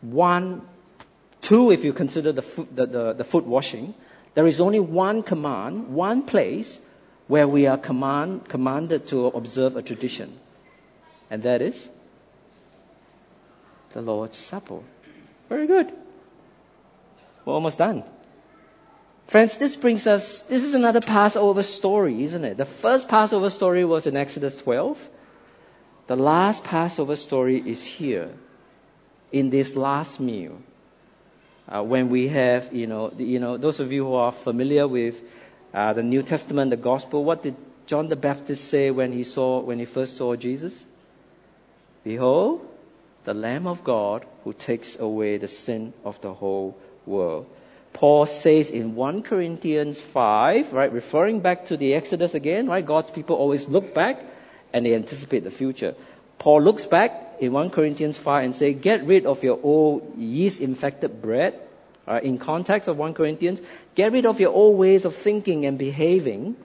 one, 0.02 0.62
two 1.42 1.72
if 1.72 1.84
you 1.84 1.94
consider 1.94 2.32
the 2.32 2.42
foot, 2.42 2.76
the, 2.76 2.86
the, 2.86 3.14
the 3.14 3.24
foot 3.24 3.46
washing. 3.46 3.94
There 4.34 4.48
is 4.48 4.62
only 4.62 4.80
one 4.80 5.24
command, 5.24 5.94
one 5.94 6.24
place 6.24 6.80
where 7.28 7.48
we 7.48 7.68
are 7.68 7.78
command, 7.78 8.48
commanded 8.48 9.08
to 9.08 9.28
observe 9.28 9.76
a 9.78 9.82
tradition. 9.82 10.38
And 11.30 11.44
that 11.44 11.62
is 11.62 11.88
the 13.94 14.02
Lord's 14.02 14.38
Supper. 14.38 14.80
Very 15.50 15.68
good. 15.68 15.92
We're 17.46 17.54
almost 17.54 17.78
done. 17.78 18.04
Friends, 19.32 19.56
this 19.56 19.78
brings 19.78 20.08
us, 20.08 20.42
this 20.50 20.62
is 20.62 20.74
another 20.74 21.00
Passover 21.00 21.64
story, 21.64 22.22
isn't 22.26 22.44
it? 22.44 22.58
The 22.58 22.66
first 22.66 23.08
Passover 23.08 23.50
story 23.50 23.86
was 23.86 24.06
in 24.06 24.18
Exodus 24.18 24.58
12. 24.58 25.10
The 26.08 26.18
last 26.18 26.66
Passover 26.66 27.16
story 27.16 27.58
is 27.66 27.82
here 27.82 28.30
in 29.32 29.50
this 29.50 29.78
last 29.78 30.20
meal. 30.20 30.58
Uh, 31.66 31.82
when 31.82 32.10
we 32.10 32.28
have, 32.28 32.74
you 32.74 32.88
know, 32.88 33.14
you 33.18 33.40
know, 33.40 33.56
those 33.56 33.80
of 33.80 33.94
you 33.94 34.04
who 34.04 34.16
are 34.16 34.34
familiar 34.34 34.86
with 34.86 35.22
uh, 35.74 35.94
the 35.94 36.04
New 36.04 36.24
Testament, 36.24 36.70
the 36.70 36.76
Gospel, 36.76 37.24
what 37.24 37.42
did 37.42 37.56
John 37.86 38.10
the 38.10 38.18
Baptist 38.18 38.66
say 38.66 38.92
when 38.92 39.14
he 39.14 39.24
saw, 39.24 39.62
when 39.62 39.80
he 39.80 39.86
first 39.86 40.18
saw 40.18 40.36
Jesus? 40.36 40.84
Behold, 42.04 42.68
the 43.24 43.34
Lamb 43.34 43.66
of 43.66 43.86
God 43.86 44.26
who 44.44 44.52
takes 44.52 45.00
away 45.00 45.38
the 45.38 45.48
sin 45.48 45.94
of 46.04 46.20
the 46.20 46.34
whole 46.34 46.78
world. 47.06 47.46
Paul 47.94 48.26
says 48.26 48.72
in 48.72 48.96
1 48.96 49.24
Corinthians 49.24 50.00
5, 50.00 50.74
right, 50.74 50.92
referring 50.92 51.42
back 51.42 51.66
to 51.66 51.78
the 51.78 51.94
Exodus 51.94 52.34
again, 52.34 52.68
right, 52.68 52.86
God's 52.86 53.12
people 53.12 53.36
always 53.36 53.68
look 53.68 53.94
back 53.94 54.24
and 54.74 54.86
they 54.86 54.96
anticipate 54.96 55.44
the 55.44 55.52
future. 55.52 55.96
Paul 56.40 56.62
looks 56.64 56.86
back 56.86 57.36
in 57.40 57.52
1 57.52 57.70
Corinthians 57.70 58.18
5 58.18 58.44
and 58.44 58.56
say, 58.56 58.74
get 58.74 59.06
rid 59.06 59.26
of 59.26 59.44
your 59.44 59.60
old 59.62 60.18
yeast-infected 60.18 61.22
bread. 61.22 61.60
Right, 62.08 62.24
in 62.24 62.40
context 62.40 62.88
of 62.88 62.98
1 62.98 63.14
Corinthians, 63.14 63.62
get 63.94 64.12
rid 64.12 64.26
of 64.26 64.40
your 64.40 64.52
old 64.52 64.78
ways 64.78 65.06
of 65.06 65.16
thinking 65.16 65.66
and 65.66 65.78
behaving 65.78 66.56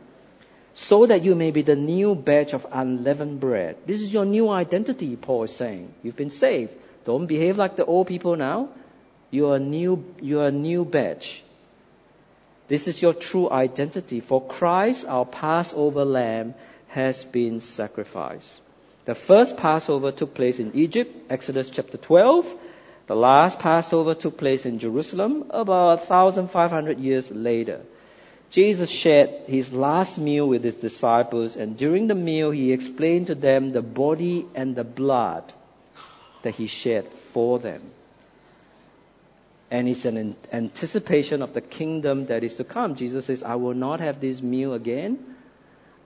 so 0.72 1.06
that 1.06 1.22
you 1.22 1.34
may 1.34 1.50
be 1.50 1.62
the 1.62 1.76
new 1.76 2.14
batch 2.14 2.54
of 2.54 2.66
unleavened 2.72 3.40
bread. 3.40 3.76
This 3.86 4.00
is 4.00 4.12
your 4.12 4.24
new 4.24 4.48
identity, 4.48 5.16
Paul 5.16 5.44
is 5.44 5.54
saying. 5.54 5.92
You've 6.02 6.16
been 6.16 6.30
saved. 6.30 6.72
Don't 7.04 7.26
behave 7.26 7.58
like 7.58 7.76
the 7.76 7.84
old 7.84 8.06
people 8.06 8.36
now. 8.36 8.70
You 9.30 9.50
are 9.50 9.56
a 9.56 9.60
new, 9.60 10.04
you 10.20 10.40
are 10.40 10.48
a 10.48 10.52
new 10.52 10.84
batch. 10.84 11.42
This 12.68 12.88
is 12.88 13.00
your 13.00 13.14
true 13.14 13.50
identity. 13.50 14.20
For 14.20 14.42
Christ, 14.42 15.06
our 15.06 15.24
Passover 15.24 16.04
lamb, 16.04 16.54
has 16.88 17.24
been 17.24 17.60
sacrificed. 17.60 18.60
The 19.04 19.14
first 19.14 19.56
Passover 19.56 20.10
took 20.10 20.34
place 20.34 20.58
in 20.58 20.74
Egypt, 20.74 21.14
Exodus 21.30 21.70
chapter 21.70 21.96
12. 21.96 22.52
The 23.06 23.14
last 23.14 23.60
Passover 23.60 24.14
took 24.14 24.36
place 24.36 24.66
in 24.66 24.80
Jerusalem 24.80 25.46
about 25.50 26.08
1,500 26.08 26.98
years 26.98 27.30
later. 27.30 27.80
Jesus 28.50 28.90
shared 28.90 29.30
his 29.46 29.72
last 29.72 30.18
meal 30.18 30.48
with 30.48 30.64
his 30.64 30.76
disciples, 30.76 31.56
and 31.56 31.76
during 31.76 32.06
the 32.06 32.14
meal, 32.14 32.50
he 32.50 32.72
explained 32.72 33.28
to 33.28 33.34
them 33.34 33.72
the 33.72 33.82
body 33.82 34.46
and 34.54 34.74
the 34.74 34.84
blood 34.84 35.52
that 36.42 36.54
he 36.54 36.66
shed 36.66 37.06
for 37.32 37.58
them. 37.58 37.82
And 39.70 39.88
it's 39.88 40.04
an 40.04 40.36
anticipation 40.52 41.42
of 41.42 41.52
the 41.52 41.60
kingdom 41.60 42.26
that 42.26 42.44
is 42.44 42.54
to 42.56 42.64
come. 42.64 42.94
Jesus 42.94 43.26
says, 43.26 43.42
I 43.42 43.56
will 43.56 43.74
not 43.74 44.00
have 44.00 44.20
this 44.20 44.40
meal 44.40 44.74
again 44.74 45.18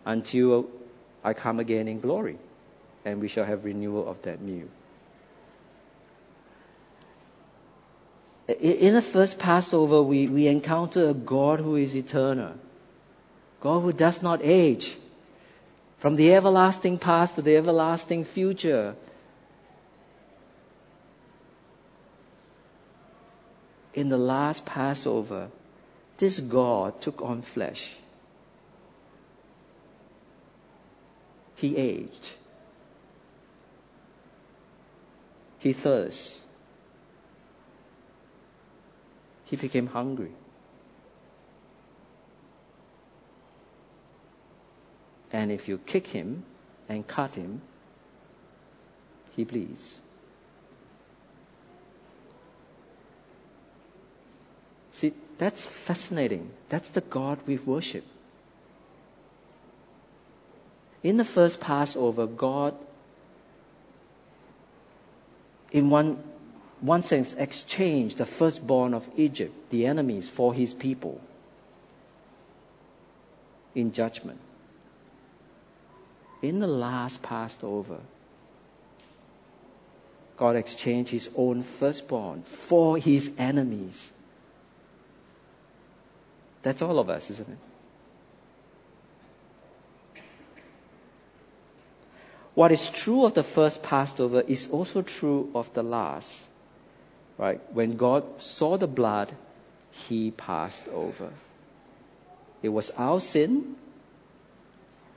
until 0.06 0.66
I 1.22 1.34
come 1.34 1.60
again 1.60 1.86
in 1.86 2.00
glory, 2.00 2.38
and 3.04 3.20
we 3.20 3.28
shall 3.28 3.44
have 3.44 3.64
renewal 3.64 4.08
of 4.08 4.22
that 4.22 4.40
meal. 4.40 4.68
In 8.48 8.94
the 8.94 9.02
first 9.02 9.38
Passover, 9.38 10.02
we, 10.02 10.26
we 10.26 10.48
encounter 10.48 11.10
a 11.10 11.14
God 11.14 11.60
who 11.60 11.76
is 11.76 11.94
eternal, 11.94 12.54
God 13.60 13.80
who 13.80 13.92
does 13.92 14.22
not 14.22 14.40
age. 14.42 14.96
From 15.98 16.16
the 16.16 16.34
everlasting 16.34 16.96
past 16.96 17.34
to 17.34 17.42
the 17.42 17.56
everlasting 17.56 18.24
future. 18.24 18.96
In 23.94 24.08
the 24.08 24.18
last 24.18 24.64
Passover, 24.64 25.48
this 26.18 26.38
God 26.38 27.00
took 27.00 27.22
on 27.22 27.42
flesh. 27.42 27.92
He 31.56 31.76
aged. 31.76 32.34
He 35.58 35.72
thirsted. 35.72 36.40
He 39.44 39.56
became 39.56 39.88
hungry. 39.88 40.32
And 45.32 45.50
if 45.50 45.68
you 45.68 45.78
kick 45.78 46.06
him 46.06 46.44
and 46.88 47.06
cut 47.06 47.32
him, 47.32 47.60
he 49.36 49.44
bleeds. 49.44 49.96
See, 54.92 55.14
that's 55.40 55.64
fascinating. 55.64 56.50
That's 56.68 56.90
the 56.90 57.00
God 57.00 57.38
we 57.46 57.56
worship. 57.56 58.04
In 61.02 61.16
the 61.16 61.24
first 61.24 61.60
Passover, 61.60 62.26
God, 62.26 62.74
in 65.72 65.88
one, 65.88 66.22
one 66.82 67.02
sense, 67.02 67.32
exchanged 67.32 68.18
the 68.18 68.26
firstborn 68.26 68.92
of 68.92 69.08
Egypt, 69.16 69.70
the 69.70 69.86
enemies, 69.86 70.28
for 70.28 70.52
his 70.52 70.74
people 70.74 71.18
in 73.74 73.92
judgment. 73.94 74.40
In 76.42 76.60
the 76.60 76.66
last 76.66 77.22
Passover, 77.22 78.00
God 80.36 80.56
exchanged 80.56 81.10
his 81.10 81.30
own 81.34 81.62
firstborn 81.62 82.42
for 82.42 82.98
his 82.98 83.30
enemies. 83.38 84.10
That's 86.62 86.82
all 86.82 86.98
of 86.98 87.08
us, 87.08 87.30
isn't 87.30 87.48
it? 87.48 87.58
What 92.54 92.72
is 92.72 92.88
true 92.88 93.24
of 93.24 93.34
the 93.34 93.42
first 93.42 93.82
Passover 93.82 94.40
is 94.40 94.68
also 94.70 95.02
true 95.02 95.50
of 95.54 95.72
the 95.72 95.82
last. 95.82 96.44
Right? 97.38 97.60
When 97.72 97.96
God 97.96 98.42
saw 98.42 98.76
the 98.76 98.86
blood, 98.86 99.30
He 99.92 100.30
passed 100.30 100.86
over. 100.88 101.30
It 102.62 102.68
was 102.68 102.90
our 102.90 103.20
sin. 103.20 103.76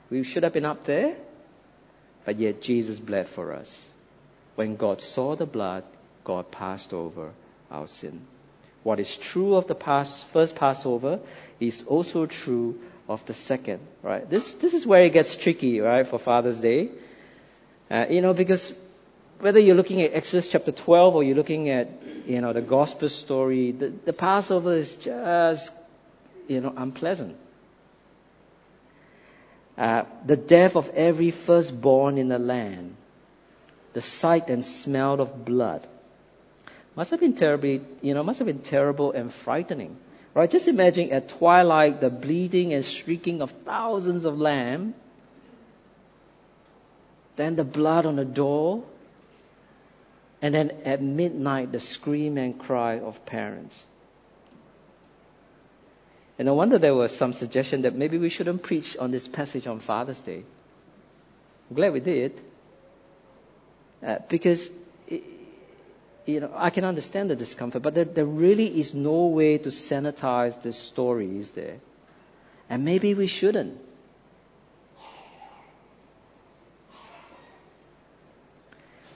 We 0.08 0.22
should 0.22 0.42
have 0.44 0.52
been 0.54 0.64
up 0.64 0.84
there, 0.84 1.16
but 2.24 2.38
yet 2.38 2.62
Jesus 2.62 2.98
bled 2.98 3.28
for 3.28 3.52
us. 3.52 3.84
When 4.54 4.76
God 4.76 5.02
saw 5.02 5.36
the 5.36 5.46
blood, 5.46 5.84
God 6.22 6.50
passed 6.50 6.94
over 6.94 7.32
our 7.70 7.88
sin. 7.88 8.26
What 8.84 9.00
is 9.00 9.16
true 9.16 9.56
of 9.56 9.66
the 9.66 9.74
past, 9.74 10.26
first 10.26 10.54
Passover 10.56 11.18
is 11.58 11.82
also 11.86 12.26
true 12.26 12.78
of 13.08 13.24
the 13.24 13.34
second, 13.34 13.80
right? 14.02 14.28
This, 14.28 14.52
this 14.54 14.74
is 14.74 14.86
where 14.86 15.02
it 15.04 15.12
gets 15.14 15.36
tricky, 15.36 15.80
right, 15.80 16.06
for 16.06 16.18
Father's 16.18 16.60
Day. 16.60 16.90
Uh, 17.90 18.06
you 18.10 18.20
know, 18.20 18.34
because 18.34 18.74
whether 19.40 19.58
you're 19.58 19.74
looking 19.74 20.02
at 20.02 20.12
Exodus 20.12 20.48
chapter 20.48 20.70
12 20.70 21.16
or 21.16 21.22
you're 21.22 21.36
looking 21.36 21.70
at, 21.70 21.88
you 22.26 22.42
know, 22.42 22.52
the 22.52 22.60
gospel 22.60 23.08
story, 23.08 23.72
the, 23.72 23.88
the 23.88 24.12
Passover 24.12 24.74
is 24.74 24.94
just, 24.96 25.72
you 26.46 26.60
know, 26.60 26.72
unpleasant. 26.76 27.36
Uh, 29.78 30.04
the 30.26 30.36
death 30.36 30.76
of 30.76 30.90
every 30.90 31.30
firstborn 31.30 32.18
in 32.18 32.28
the 32.28 32.38
land, 32.38 32.96
the 33.94 34.02
sight 34.02 34.50
and 34.50 34.64
smell 34.64 35.20
of 35.20 35.44
blood, 35.44 35.86
Must 36.96 37.10
have 37.10 37.20
been 37.20 37.34
terribly, 37.34 37.80
you 38.02 38.14
know, 38.14 38.22
must 38.22 38.38
have 38.38 38.46
been 38.46 38.60
terrible 38.60 39.12
and 39.12 39.32
frightening. 39.32 39.96
Right? 40.32 40.50
Just 40.50 40.68
imagine 40.68 41.10
at 41.10 41.28
twilight 41.28 42.00
the 42.00 42.10
bleating 42.10 42.72
and 42.72 42.84
shrieking 42.84 43.40
of 43.40 43.50
thousands 43.64 44.24
of 44.24 44.40
lambs, 44.40 44.94
then 47.36 47.56
the 47.56 47.64
blood 47.64 48.06
on 48.06 48.16
the 48.16 48.24
door, 48.24 48.84
and 50.42 50.54
then 50.54 50.70
at 50.84 51.02
midnight 51.02 51.72
the 51.72 51.80
scream 51.80 52.36
and 52.36 52.58
cry 52.58 52.98
of 52.98 53.24
parents. 53.26 53.82
And 56.38 56.46
no 56.46 56.54
wonder 56.54 56.78
there 56.78 56.94
was 56.94 57.16
some 57.16 57.32
suggestion 57.32 57.82
that 57.82 57.94
maybe 57.94 58.18
we 58.18 58.28
shouldn't 58.28 58.62
preach 58.62 58.96
on 58.96 59.10
this 59.10 59.28
passage 59.28 59.66
on 59.66 59.78
Father's 59.78 60.20
Day. 60.20 60.42
I'm 61.70 61.76
glad 61.76 61.92
we 61.92 62.00
did. 62.00 62.40
Uh, 64.04 64.18
because 64.28 64.68
you 66.26 66.40
know, 66.40 66.50
I 66.54 66.70
can 66.70 66.84
understand 66.84 67.30
the 67.30 67.36
discomfort, 67.36 67.82
but 67.82 67.94
there, 67.94 68.04
there 68.04 68.24
really 68.24 68.80
is 68.80 68.94
no 68.94 69.26
way 69.26 69.58
to 69.58 69.68
sanitize 69.68 70.60
this 70.62 70.78
story, 70.78 71.38
is 71.38 71.50
there? 71.50 71.76
And 72.70 72.84
maybe 72.84 73.14
we 73.14 73.26
shouldn't. 73.26 73.78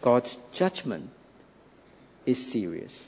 God's 0.02 0.36
judgment 0.52 1.10
is 2.26 2.50
serious. 2.50 3.06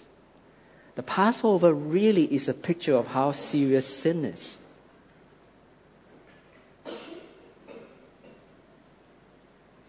The 0.94 1.02
Passover 1.02 1.72
really 1.72 2.24
is 2.24 2.48
a 2.48 2.54
picture 2.54 2.94
of 2.94 3.06
how 3.06 3.32
serious 3.32 3.86
sin 3.86 4.24
is. 4.24 4.56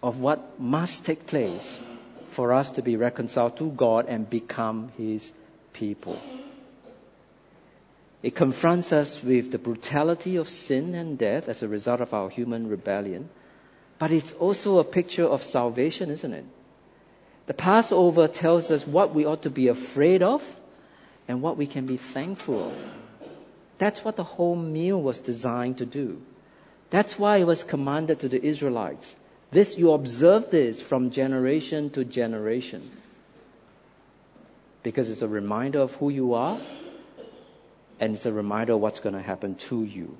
Of 0.04 0.20
what 0.20 0.60
must 0.60 1.06
take 1.06 1.28
place 1.28 1.80
for 2.32 2.54
us 2.54 2.72
to 2.72 2.82
be 2.82 2.96
reconciled 2.96 3.58
to 3.58 3.70
God 3.70 4.08
and 4.08 4.30
become 4.30 4.92
His 4.98 5.32
people. 5.74 6.20
It 8.24 8.36
confronts 8.36 8.94
us 8.94 9.24
with 9.24 9.52
the 9.52 9.58
brutality 9.58 10.36
of 10.36 10.48
sin 10.48 10.94
and 10.96 11.18
death 11.18 11.50
as 11.50 11.64
a 11.64 11.68
result 11.68 12.02
of 12.02 12.14
our 12.14 12.30
human 12.30 12.68
rebellion. 12.70 13.30
But 13.98 14.12
it's 14.12 14.34
also 14.34 14.80
a 14.80 14.84
picture 14.84 15.26
of 15.26 15.44
salvation, 15.44 16.12
isn't 16.12 16.34
it? 16.34 16.46
The 17.48 17.54
Passover 17.54 18.28
tells 18.28 18.70
us 18.70 18.86
what 18.86 19.14
we 19.16 19.26
ought 19.26 19.44
to 19.44 19.50
be 19.50 19.68
afraid 19.68 20.22
of 20.22 20.44
and 21.28 21.42
what 21.42 21.58
we 21.58 21.66
can 21.68 21.86
be 21.88 21.98
thankful 21.98 22.68
of. 22.68 22.74
That's 23.80 24.06
what 24.06 24.16
the 24.16 24.24
whole 24.24 24.56
meal 24.56 25.02
was 25.02 25.20
designed 25.22 25.80
to 25.80 25.86
do. 25.86 26.22
That's 26.92 27.18
why 27.18 27.38
it 27.38 27.48
was 27.48 27.64
commanded 27.64 28.20
to 28.20 28.30
the 28.30 28.44
Israelites. 28.44 29.16
This, 29.52 29.78
you 29.78 29.92
observe 29.92 30.50
this 30.50 30.82
from 30.82 31.12
generation 31.12 31.90
to 31.92 32.06
generation. 32.06 32.90
Because 34.82 35.10
it's 35.10 35.22
a 35.22 35.28
reminder 35.28 35.80
of 35.80 35.94
who 35.96 36.10
you 36.10 36.34
are, 36.36 36.60
and 38.00 38.16
it's 38.16 38.26
a 38.26 38.32
reminder 38.32 38.74
of 38.74 38.80
what's 38.80 39.02
going 39.02 39.14
to 39.14 39.22
happen 39.22 39.56
to 39.56 39.84
you. 39.84 40.18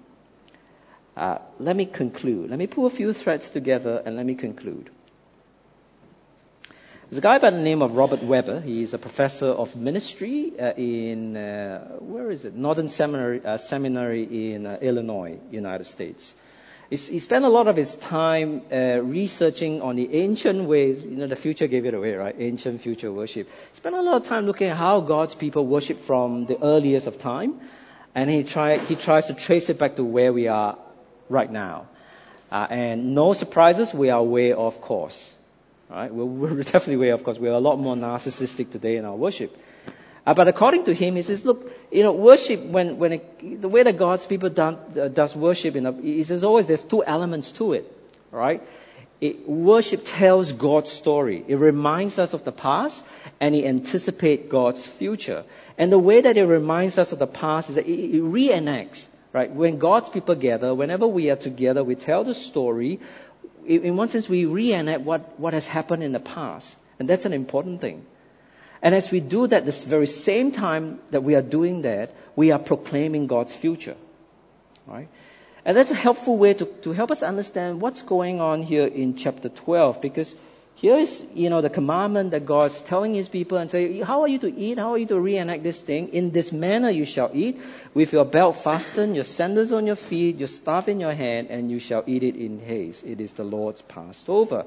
Uh, 1.16 1.38
let 1.60 1.76
me 1.76 1.86
conclude. 1.86 2.50
Let 2.50 2.60
me 2.60 2.68
pull 2.68 2.86
a 2.86 2.90
few 2.90 3.14
threads 3.14 3.50
together 3.50 4.04
and 4.06 4.18
let 4.18 4.26
me 4.26 4.36
conclude. 4.36 4.90
There's 7.10 7.18
a 7.18 7.22
guy 7.22 7.40
by 7.40 7.50
the 7.50 7.60
name 7.60 7.82
of 7.82 7.96
Robert 7.96 8.24
Webber. 8.24 8.62
He's 8.62 8.94
a 8.94 8.98
professor 8.98 9.48
of 9.48 9.76
ministry 9.76 10.54
uh, 10.60 10.74
in, 10.76 11.36
uh, 11.36 11.98
where 12.00 12.32
is 12.32 12.46
it? 12.46 12.54
Northern 12.56 12.88
Seminary, 12.88 13.44
uh, 13.44 13.58
Seminary 13.58 14.54
in 14.54 14.66
uh, 14.66 14.78
Illinois, 14.82 15.40
United 15.52 15.86
States 15.86 16.34
he 16.92 17.20
spent 17.20 17.46
a 17.46 17.50
lot 17.50 17.70
of 17.70 17.78
his 17.78 17.96
time 17.96 18.64
uh, 18.70 19.00
researching 19.02 19.82
on 19.82 19.96
the 19.96 20.14
ancient 20.14 20.66
ways. 20.68 21.02
You 21.02 21.12
know, 21.12 21.28
the 21.28 21.38
future 21.38 21.68
gave 21.68 21.86
it 21.86 21.94
away, 21.94 22.16
right? 22.16 22.36
Ancient 22.38 22.82
future 22.82 23.10
worship. 23.10 23.50
Spent 23.72 23.96
a 23.96 24.02
lot 24.02 24.22
of 24.22 24.28
time 24.28 24.46
looking 24.46 24.68
at 24.68 24.76
how 24.76 25.00
God's 25.00 25.34
people 25.34 25.66
worship 25.66 26.02
from 26.02 26.48
the 26.48 26.62
earliest 26.62 27.08
of 27.08 27.18
time, 27.18 27.62
and 28.14 28.30
he 28.30 28.44
try 28.44 28.78
he 28.78 28.98
tries 28.98 29.28
to 29.28 29.34
trace 29.34 29.70
it 29.70 29.80
back 29.80 29.96
to 29.96 30.04
where 30.04 30.34
we 30.34 30.50
are 30.50 30.78
right 31.30 31.50
now. 31.50 31.88
Uh, 32.52 32.68
and 32.70 33.16
no 33.16 33.32
surprises, 33.32 33.94
we 33.94 34.10
are 34.10 34.22
way 34.22 34.54
off 34.54 34.82
course. 34.82 35.32
Right? 35.90 36.14
We're, 36.14 36.26
we're 36.26 36.64
definitely 36.74 36.98
way 36.98 37.12
off 37.12 37.24
course. 37.24 37.40
We're 37.40 37.54
a 37.54 37.60
lot 37.60 37.80
more 37.80 37.96
narcissistic 37.96 38.70
today 38.70 38.98
in 38.98 39.06
our 39.06 39.16
worship. 39.16 39.58
Uh, 40.26 40.34
but 40.34 40.50
according 40.50 40.84
to 40.86 40.94
him, 40.94 41.16
he 41.16 41.22
says, 41.22 41.46
look, 41.46 41.72
you 41.92 42.04
know, 42.04 42.14
worship, 42.14 42.62
when, 42.62 42.98
when 42.98 43.14
it, 43.14 43.62
the 43.62 43.68
way 43.68 43.84
that 43.84 43.98
God's 43.98 44.26
people 44.26 44.50
done, 44.50 44.78
uh, 45.00 45.10
does 45.10 45.36
worship, 45.36 45.76
in 45.76 45.86
a, 45.86 45.92
he 45.92 46.24
says 46.24 46.44
always 46.44 46.68
there's 46.68 46.84
two 46.84 47.04
elements 47.04 47.52
to 47.54 47.74
it, 47.74 47.92
right? 48.32 48.64
It, 49.20 49.48
worship 49.48 50.02
tells 50.06 50.52
God's 50.54 50.92
story. 50.92 51.44
It 51.48 51.58
reminds 51.58 52.18
us 52.18 52.34
of 52.34 52.44
the 52.46 52.52
past 52.52 53.04
and 53.40 53.54
it 53.54 53.66
anticipates 53.66 54.50
God's 54.50 54.86
future. 54.86 55.44
And 55.78 55.92
the 55.92 56.00
way 56.00 56.22
that 56.22 56.38
it 56.38 56.46
reminds 56.46 56.98
us 56.98 57.12
of 57.12 57.20
the 57.20 57.28
past 57.28 57.70
is 57.70 57.76
that 57.76 57.86
it, 57.88 58.18
it 58.18 58.24
reenacts, 58.24 59.06
right? 59.34 59.52
When 59.52 59.78
God's 59.78 60.10
people 60.10 60.36
gather, 60.36 60.74
whenever 60.74 61.06
we 61.08 61.30
are 61.30 61.36
together, 61.36 61.84
we 61.84 61.96
tell 61.96 62.24
the 62.24 62.34
story. 62.34 63.00
In 63.66 63.98
one 63.98 64.08
sense, 64.08 64.30
we 64.30 64.46
reenact 64.46 65.02
what, 65.02 65.40
what 65.40 65.54
has 65.54 65.68
happened 65.68 66.04
in 66.04 66.14
the 66.14 66.20
past. 66.20 66.76
And 67.00 67.10
that's 67.10 67.26
an 67.26 67.34
important 67.34 67.82
thing. 67.82 68.06
And 68.82 68.96
as 68.96 69.12
we 69.12 69.20
do 69.20 69.48
that, 69.48 69.66
this 69.66 69.84
very 69.84 70.08
same 70.08 70.52
time 70.52 71.00
that 71.12 71.24
we 71.24 71.36
are 71.36 71.42
doing 71.42 71.82
that, 71.82 72.14
we 72.36 72.52
are 72.52 72.60
proclaiming 72.60 73.28
God's 73.28 73.56
future. 73.56 73.96
Right? 74.88 75.08
And 75.64 75.78
that's 75.78 75.92
a 75.92 75.96
helpful 75.96 76.38
way 76.38 76.56
to, 76.56 76.66
to 76.66 76.92
help 76.92 77.12
us 77.12 77.22
understand 77.22 77.82
what's 77.82 78.02
going 78.02 78.42
on 78.42 78.64
here 78.64 78.88
in 78.88 79.16
chapter 79.16 79.50
12 79.50 80.02
because 80.02 80.34
here 80.74 80.96
is, 80.96 81.24
you 81.36 81.52
know, 81.52 81.62
the 81.62 81.70
commandment 81.70 82.32
that 82.32 82.48
God's 82.48 82.82
telling 82.82 83.14
his 83.14 83.30
people 83.30 83.60
and 83.60 83.70
say, 83.70 84.00
how 84.02 84.22
are 84.22 84.28
you 84.28 84.40
to 84.40 84.52
eat? 84.52 84.80
How 84.80 84.94
are 84.94 84.98
you 84.98 85.06
to 85.08 85.20
reenact 85.20 85.62
this 85.62 85.80
thing? 85.80 86.08
In 86.10 86.32
this 86.32 86.52
manner 86.52 86.90
you 86.90 87.06
shall 87.06 87.30
eat, 87.34 87.62
with 87.94 88.14
your 88.14 88.26
belt 88.26 88.56
fastened, 88.64 89.14
your 89.14 89.24
sandals 89.24 89.72
on 89.72 89.86
your 89.86 89.96
feet, 89.96 90.38
your 90.38 90.48
staff 90.48 90.88
in 90.88 91.00
your 91.00 91.14
hand, 91.14 91.50
and 91.52 91.70
you 91.70 91.78
shall 91.78 92.04
eat 92.08 92.24
it 92.24 92.36
in 92.36 92.60
haste. 92.60 93.04
It 93.04 93.22
is 93.22 93.34
the 93.34 93.44
Lord's 93.44 93.84
Passover. 93.84 94.66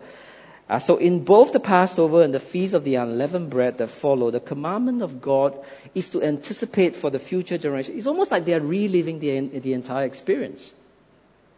Uh, 0.69 0.79
so 0.79 0.97
in 0.97 1.25
both 1.25 1.53
the 1.53 1.61
Passover 1.61 2.23
and 2.23 2.33
the 2.33 2.41
Feast 2.41 2.73
of 2.73 2.85
the 2.85 2.95
Unleavened 2.95 3.51
Bread 3.51 3.79
that 3.79 3.89
follow, 3.89 4.31
the 4.31 4.41
commandment 4.41 5.03
of 5.03 5.21
God 5.21 5.63
is 5.95 6.09
to 6.11 6.23
anticipate 6.23 6.97
for 6.97 7.11
the 7.11 7.19
future 7.19 7.59
generation. 7.59 7.97
It's 7.99 8.07
almost 8.07 8.31
like 8.31 8.47
they 8.47 8.55
are 8.55 8.61
reliving 8.61 9.21
the, 9.21 9.59
the 9.59 9.75
entire 9.75 10.07
experience. 10.07 10.73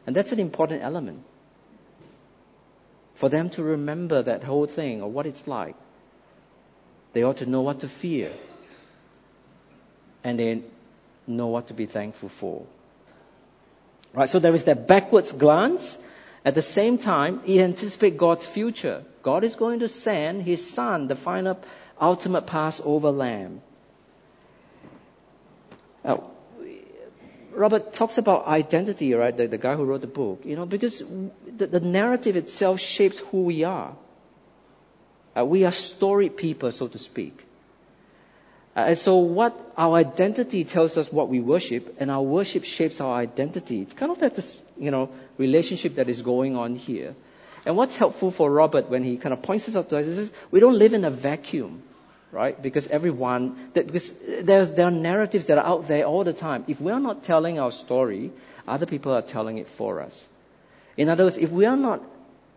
And 0.06 0.16
that's 0.16 0.32
an 0.32 0.40
important 0.40 0.82
element. 0.82 1.22
For 3.14 3.28
them 3.28 3.50
to 3.50 3.62
remember 3.62 4.22
that 4.22 4.42
whole 4.42 4.66
thing 4.66 5.02
or 5.02 5.10
what 5.10 5.26
it's 5.26 5.46
like. 5.46 5.76
They 7.12 7.22
ought 7.22 7.38
to 7.38 7.46
know 7.46 7.62
what 7.62 7.80
to 7.80 7.88
fear. 7.88 8.32
And 10.24 10.38
they 10.38 10.62
know 11.28 11.46
what 11.46 11.68
to 11.68 11.74
be 11.74 11.86
thankful 11.86 12.28
for. 12.28 12.66
Right, 14.12 14.28
so 14.28 14.40
there 14.40 14.54
is 14.54 14.64
that 14.64 14.88
backwards 14.88 15.30
glance 15.30 15.96
at 16.46 16.54
the 16.54 16.62
same 16.62 16.96
time, 16.96 17.40
he 17.42 17.60
anticipates 17.60 18.16
God's 18.16 18.46
future. 18.46 19.02
God 19.22 19.42
is 19.42 19.56
going 19.56 19.80
to 19.80 19.88
send 19.88 20.42
his 20.42 20.64
son, 20.70 21.08
the 21.08 21.16
final, 21.16 21.58
ultimate 22.00 22.46
Passover 22.46 23.10
lamb. 23.10 23.62
Now, 26.04 26.30
Robert 27.52 27.94
talks 27.94 28.18
about 28.18 28.46
identity, 28.46 29.12
right? 29.14 29.36
The, 29.36 29.48
the, 29.48 29.58
guy 29.58 29.74
who 29.74 29.84
wrote 29.84 30.02
the 30.02 30.06
book, 30.06 30.42
you 30.44 30.54
know, 30.54 30.66
because 30.66 31.00
the, 31.00 31.66
the 31.66 31.80
narrative 31.80 32.36
itself 32.36 32.78
shapes 32.78 33.18
who 33.18 33.42
we 33.42 33.64
are. 33.64 33.96
Uh, 35.36 35.44
we 35.44 35.64
are 35.64 35.72
storied 35.72 36.36
people, 36.36 36.70
so 36.70 36.86
to 36.86 36.98
speak. 36.98 37.45
Uh, 38.76 38.88
and 38.88 38.98
so 38.98 39.16
what 39.16 39.58
our 39.78 39.96
identity 39.96 40.62
tells 40.64 40.98
us 40.98 41.10
what 41.10 41.30
we 41.30 41.40
worship, 41.40 41.96
and 41.98 42.10
our 42.10 42.20
worship 42.20 42.64
shapes 42.64 43.00
our 43.00 43.16
identity. 43.16 43.80
It's 43.80 43.94
kind 43.94 44.12
of 44.12 44.18
that 44.18 44.34
this, 44.34 44.62
you 44.76 44.90
know, 44.90 45.08
relationship 45.38 45.94
that 45.94 46.10
is 46.10 46.20
going 46.20 46.56
on 46.56 46.74
here. 46.74 47.14
And 47.64 47.76
what's 47.76 47.96
helpful 47.96 48.30
for 48.30 48.50
Robert 48.50 48.90
when 48.90 49.02
he 49.02 49.16
kind 49.16 49.32
of 49.32 49.40
points 49.42 49.66
this 49.66 49.76
out 49.76 49.88
to 49.90 49.98
us 49.98 50.06
is 50.06 50.30
we 50.50 50.60
don't 50.60 50.78
live 50.78 50.92
in 50.92 51.04
a 51.06 51.10
vacuum, 51.10 51.82
right? 52.30 52.60
Because 52.60 52.86
everyone, 52.86 53.70
that, 53.72 53.86
because 53.86 54.12
there's, 54.42 54.70
there 54.70 54.86
are 54.86 54.90
narratives 54.90 55.46
that 55.46 55.56
are 55.56 55.66
out 55.66 55.88
there 55.88 56.04
all 56.04 56.22
the 56.22 56.34
time. 56.34 56.64
If 56.68 56.80
we 56.80 56.92
are 56.92 57.00
not 57.00 57.24
telling 57.24 57.58
our 57.58 57.72
story, 57.72 58.30
other 58.68 58.86
people 58.86 59.12
are 59.14 59.22
telling 59.22 59.56
it 59.56 59.68
for 59.68 60.02
us. 60.02 60.24
In 60.98 61.08
other 61.08 61.24
words, 61.24 61.38
if 61.38 61.50
we 61.50 61.64
are 61.64 61.76
not 61.76 62.02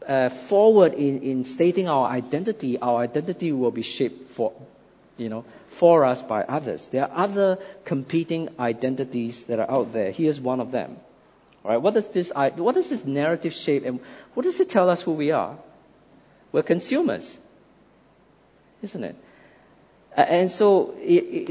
uh, 0.05 0.29
forward 0.29 0.93
in, 0.93 1.21
in 1.21 1.43
stating 1.45 1.87
our 1.87 2.07
identity, 2.07 2.77
our 2.77 3.01
identity 3.01 3.51
will 3.51 3.71
be 3.71 3.83
shaped 3.83 4.31
for, 4.31 4.53
you 5.19 5.29
know, 5.29 5.45
for 5.67 6.05
us 6.05 6.21
by 6.21 6.43
others. 6.43 6.87
There 6.87 7.03
are 7.03 7.25
other 7.25 7.59
competing 7.85 8.49
identities 8.59 9.43
that 9.43 9.59
are 9.59 9.69
out 9.69 9.93
there. 9.93 10.11
Here's 10.11 10.39
one 10.39 10.59
of 10.59 10.71
them. 10.71 10.97
All 11.63 11.71
right, 11.71 11.81
what 11.81 11.93
does 11.93 12.07
this 12.09 12.31
what 12.33 12.75
does 12.75 12.89
this 12.89 13.05
narrative 13.05 13.53
shape 13.53 13.85
and 13.85 13.99
what 14.33 14.43
does 14.43 14.59
it 14.59 14.69
tell 14.69 14.89
us 14.89 15.01
who 15.01 15.11
we 15.11 15.31
are? 15.31 15.57
We're 16.51 16.63
consumers, 16.63 17.37
isn't 18.81 19.03
it? 19.03 19.15
And 20.15 20.51
so, 20.51 20.95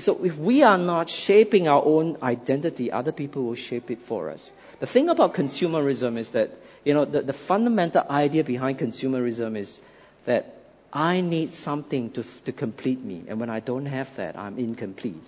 so 0.01 0.25
if 0.25 0.37
we 0.37 0.63
are 0.63 0.77
not 0.77 1.09
shaping 1.09 1.69
our 1.69 1.83
own 1.85 2.19
identity, 2.23 2.91
other 2.91 3.13
people 3.13 3.45
will 3.45 3.55
shape 3.55 3.91
it 3.91 4.01
for 4.01 4.31
us. 4.31 4.51
The 4.81 4.87
thing 4.87 5.09
about 5.09 5.35
consumerism 5.35 6.19
is 6.19 6.31
that, 6.31 6.51
you 6.85 6.93
know, 6.93 7.05
the, 7.05 7.23
the 7.23 7.33
fundamental 7.33 8.05
idea 8.11 8.45
behind 8.45 8.79
consumerism 8.79 9.57
is 9.57 9.81
that 10.25 10.58
I 10.93 11.21
need 11.21 11.51
something 11.51 12.11
to, 12.13 12.25
to 12.45 12.53
complete 12.53 13.01
me. 13.03 13.25
And 13.29 13.41
when 13.41 13.51
I 13.51 13.61
don't 13.61 13.87
have 13.87 14.15
that, 14.17 14.39
I'm 14.39 14.59
incomplete. 14.59 15.23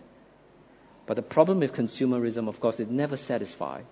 But 1.06 1.14
the 1.16 1.22
problem 1.22 1.60
with 1.60 1.74
consumerism, 1.74 2.48
of 2.48 2.60
course, 2.60 2.80
it 2.80 2.90
never 2.90 3.16
satisfies. 3.16 3.84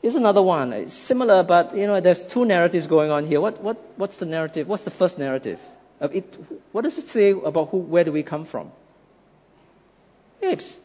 Here's 0.00 0.14
another 0.14 0.42
one. 0.42 0.72
It's 0.72 0.94
similar, 0.94 1.42
but 1.42 1.76
you 1.76 1.86
know, 1.86 2.00
there's 2.00 2.22
two 2.24 2.44
narratives 2.44 2.86
going 2.86 3.10
on 3.10 3.26
here. 3.26 3.40
What, 3.40 3.60
what, 3.60 3.76
what's 3.96 4.16
the 4.18 4.26
narrative? 4.26 4.68
What's 4.68 4.84
the 4.84 4.90
first 4.90 5.18
narrative? 5.18 5.58
It, 6.00 6.38
what 6.72 6.82
does 6.82 6.96
it 6.98 7.08
say 7.08 7.30
about 7.30 7.70
who, 7.70 7.78
where 7.78 8.04
do 8.04 8.12
we 8.12 8.22
come 8.22 8.44
from? 8.44 8.70
Apes. 10.42 10.76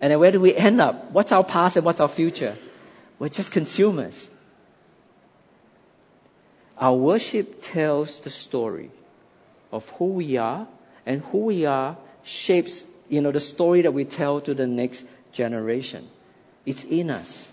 And 0.00 0.12
then 0.12 0.20
where 0.20 0.30
do 0.30 0.40
we 0.40 0.54
end 0.54 0.80
up? 0.80 1.10
What's 1.10 1.32
our 1.32 1.42
past 1.42 1.76
and 1.76 1.84
what's 1.84 2.00
our 2.00 2.08
future? 2.08 2.56
We're 3.18 3.30
just 3.30 3.50
consumers. 3.50 4.28
Our 6.80 6.94
worship 6.94 7.62
tells 7.62 8.20
the 8.20 8.30
story 8.30 8.90
of 9.72 9.88
who 9.90 10.06
we 10.06 10.36
are, 10.36 10.66
and 11.04 11.20
who 11.22 11.38
we 11.38 11.66
are 11.66 11.96
shapes, 12.22 12.84
you 13.08 13.20
know, 13.20 13.32
the 13.32 13.40
story 13.40 13.82
that 13.82 13.92
we 13.92 14.04
tell 14.04 14.40
to 14.42 14.54
the 14.54 14.66
next 14.66 15.04
generation. 15.32 16.08
It's 16.64 16.84
in 16.84 17.10
us. 17.10 17.50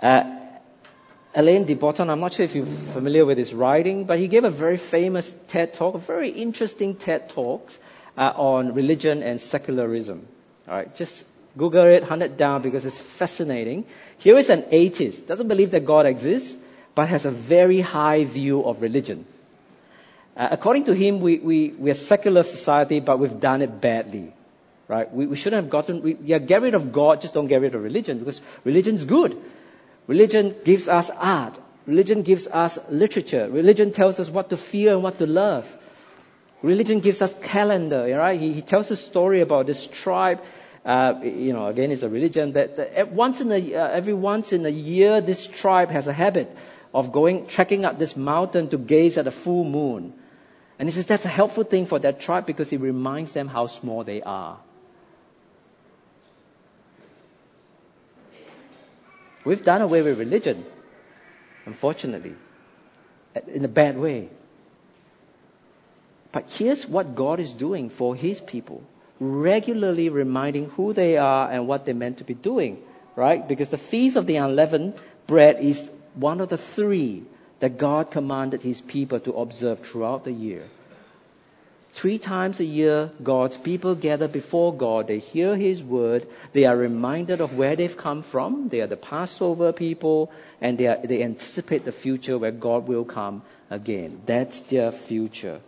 Uh, 0.00 0.38
Alain 1.34 1.64
de 1.64 1.74
Botton, 1.74 2.10
I'm 2.10 2.20
not 2.20 2.34
sure 2.34 2.44
if 2.44 2.54
you're 2.54 2.66
familiar 2.66 3.24
with 3.24 3.38
his 3.38 3.54
writing, 3.54 4.04
but 4.04 4.18
he 4.18 4.28
gave 4.28 4.44
a 4.44 4.50
very 4.50 4.76
famous 4.76 5.32
TED 5.48 5.74
talk, 5.74 5.94
a 5.94 5.98
very 5.98 6.30
interesting 6.30 6.96
TED 6.96 7.28
talk 7.30 7.70
uh, 8.16 8.32
on 8.34 8.74
religion 8.74 9.22
and 9.22 9.40
secularism. 9.40 10.26
All 10.66 10.74
right, 10.74 10.94
just 10.94 11.24
Google 11.58 11.84
it, 11.84 12.04
hunt 12.04 12.22
it 12.22 12.36
down 12.36 12.62
because 12.62 12.86
it's 12.86 12.98
fascinating. 12.98 13.84
Here 14.18 14.38
is 14.38 14.48
an 14.48 14.64
atheist, 14.70 15.26
doesn't 15.26 15.48
believe 15.48 15.72
that 15.72 15.84
God 15.84 16.06
exists, 16.06 16.56
but 16.94 17.08
has 17.08 17.26
a 17.26 17.30
very 17.30 17.80
high 17.80 18.24
view 18.24 18.64
of 18.64 18.80
religion. 18.80 19.26
Uh, 20.36 20.48
according 20.52 20.84
to 20.84 20.94
him, 20.94 21.20
we, 21.20 21.38
we, 21.38 21.68
we're 21.70 21.92
a 21.92 21.96
secular 21.96 22.44
society, 22.44 23.00
but 23.00 23.18
we've 23.18 23.40
done 23.40 23.62
it 23.62 23.80
badly. 23.80 24.32
Right? 24.86 25.12
We, 25.12 25.26
we 25.26 25.36
shouldn't 25.36 25.62
have 25.64 25.70
gotten, 25.70 26.00
we, 26.00 26.16
yeah, 26.22 26.38
get 26.38 26.62
rid 26.62 26.74
of 26.74 26.92
God, 26.92 27.20
just 27.20 27.34
don't 27.34 27.48
get 27.48 27.60
rid 27.60 27.74
of 27.74 27.82
religion 27.82 28.20
because 28.20 28.40
religion's 28.64 29.04
good. 29.04 29.36
Religion 30.06 30.54
gives 30.64 30.88
us 30.88 31.10
art. 31.10 31.58
Religion 31.86 32.22
gives 32.22 32.46
us 32.46 32.78
literature. 32.88 33.48
Religion 33.50 33.92
tells 33.92 34.20
us 34.20 34.30
what 34.30 34.50
to 34.50 34.56
fear 34.56 34.94
and 34.94 35.02
what 35.02 35.18
to 35.18 35.26
love. 35.26 35.66
Religion 36.62 37.00
gives 37.00 37.20
us 37.22 37.34
calendar, 37.42 38.06
right? 38.16 38.40
He, 38.40 38.52
he 38.52 38.62
tells 38.62 38.90
a 38.90 38.96
story 38.96 39.40
about 39.40 39.66
this 39.66 39.86
tribe. 39.86 40.40
Uh, 40.84 41.20
you 41.22 41.52
know, 41.52 41.66
again, 41.66 41.90
it's 41.90 42.02
a 42.02 42.08
religion 42.08 42.52
that, 42.52 42.76
that 42.76 43.12
once 43.12 43.40
in 43.40 43.50
a, 43.52 43.74
uh, 43.74 43.88
every 43.88 44.14
once 44.14 44.52
in 44.52 44.64
a 44.64 44.70
year, 44.70 45.20
this 45.20 45.46
tribe 45.46 45.90
has 45.90 46.06
a 46.06 46.12
habit 46.12 46.54
of 46.94 47.12
going, 47.12 47.46
trekking 47.46 47.84
up 47.84 47.98
this 47.98 48.16
mountain 48.16 48.68
to 48.70 48.78
gaze 48.78 49.18
at 49.18 49.24
the 49.24 49.30
full 49.30 49.64
moon. 49.64 50.14
And 50.78 50.88
he 50.88 50.94
says 50.94 51.06
that's 51.06 51.24
a 51.24 51.28
helpful 51.28 51.64
thing 51.64 51.86
for 51.86 51.98
that 51.98 52.20
tribe 52.20 52.46
because 52.46 52.72
it 52.72 52.80
reminds 52.80 53.32
them 53.32 53.48
how 53.48 53.66
small 53.66 54.04
they 54.04 54.22
are. 54.22 54.58
We've 59.44 59.64
done 59.64 59.82
away 59.82 60.02
with 60.02 60.18
religion, 60.18 60.64
unfortunately, 61.64 62.34
in 63.46 63.64
a 63.64 63.68
bad 63.68 63.98
way. 63.98 64.28
But 66.32 66.50
here's 66.50 66.86
what 66.86 67.14
God 67.14 67.40
is 67.40 67.52
doing 67.52 67.88
for 67.88 68.14
His 68.14 68.40
people 68.40 68.84
regularly 69.20 70.08
reminding 70.08 70.70
who 70.70 70.92
they 70.92 71.16
are 71.16 71.50
and 71.50 71.66
what 71.66 71.84
they're 71.84 71.94
meant 71.94 72.18
to 72.18 72.24
be 72.24 72.34
doing, 72.34 72.82
right? 73.16 73.46
Because 73.46 73.68
the 73.68 73.78
Feast 73.78 74.16
of 74.16 74.26
the 74.26 74.36
Unleavened 74.36 74.94
Bread 75.26 75.60
is 75.60 75.88
one 76.14 76.40
of 76.40 76.48
the 76.48 76.58
three 76.58 77.24
that 77.60 77.78
God 77.78 78.10
commanded 78.10 78.62
His 78.62 78.80
people 78.80 79.20
to 79.20 79.32
observe 79.32 79.80
throughout 79.80 80.24
the 80.24 80.32
year. 80.32 80.64
Three 81.92 82.18
times 82.18 82.60
a 82.60 82.64
year, 82.64 83.10
God's 83.20 83.56
people 83.56 83.96
gather 83.96 84.28
before 84.28 84.72
God. 84.72 85.08
They 85.08 85.18
hear 85.18 85.56
His 85.56 85.82
word. 85.82 86.28
They 86.52 86.64
are 86.66 86.76
reminded 86.76 87.40
of 87.40 87.56
where 87.56 87.74
they've 87.74 87.96
come 87.96 88.22
from. 88.22 88.68
They 88.68 88.80
are 88.82 88.86
the 88.86 88.96
Passover 88.96 89.72
people, 89.72 90.30
and 90.60 90.78
they, 90.78 90.86
are, 90.86 90.98
they 91.02 91.24
anticipate 91.24 91.84
the 91.84 91.92
future 91.92 92.38
where 92.38 92.52
God 92.52 92.86
will 92.86 93.04
come 93.04 93.42
again. 93.68 94.20
That's 94.26 94.60
their 94.60 94.92
future. 94.92 95.60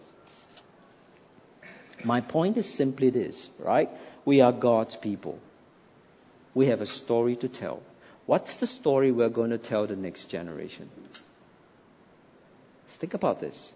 My 2.04 2.20
point 2.20 2.56
is 2.56 2.72
simply 2.72 3.10
this, 3.10 3.48
right? 3.58 3.88
We 4.24 4.40
are 4.40 4.52
God's 4.52 4.96
people. 4.96 5.38
We 6.54 6.66
have 6.66 6.80
a 6.80 6.86
story 6.86 7.36
to 7.36 7.48
tell. 7.48 7.82
What's 8.26 8.58
the 8.58 8.66
story 8.66 9.10
we're 9.10 9.28
going 9.28 9.50
to 9.50 9.58
tell 9.58 9.86
the 9.86 9.96
next 9.96 10.24
generation? 10.24 10.88
Let's 12.84 12.96
think 12.96 13.14
about 13.14 13.40
this. 13.40 13.72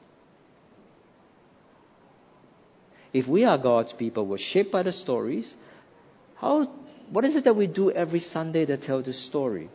If 3.13 3.29
we 3.29 3.45
are 3.45 3.59
God's 3.59 3.93
people, 3.93 4.27
we're 4.27 4.39
shaped 4.39 4.73
by 4.73 4.83
the 4.83 4.93
stories. 4.93 5.55
How, 6.37 6.65
what 7.11 7.25
is 7.25 7.37
it 7.37 7.45
that 7.45 7.55
we 7.55 7.67
do 7.67 7.91
every 7.91 8.21
Sunday 8.21 8.65
that 8.65 8.83
tells 8.83 9.05
the 9.05 9.13
story? 9.13 9.69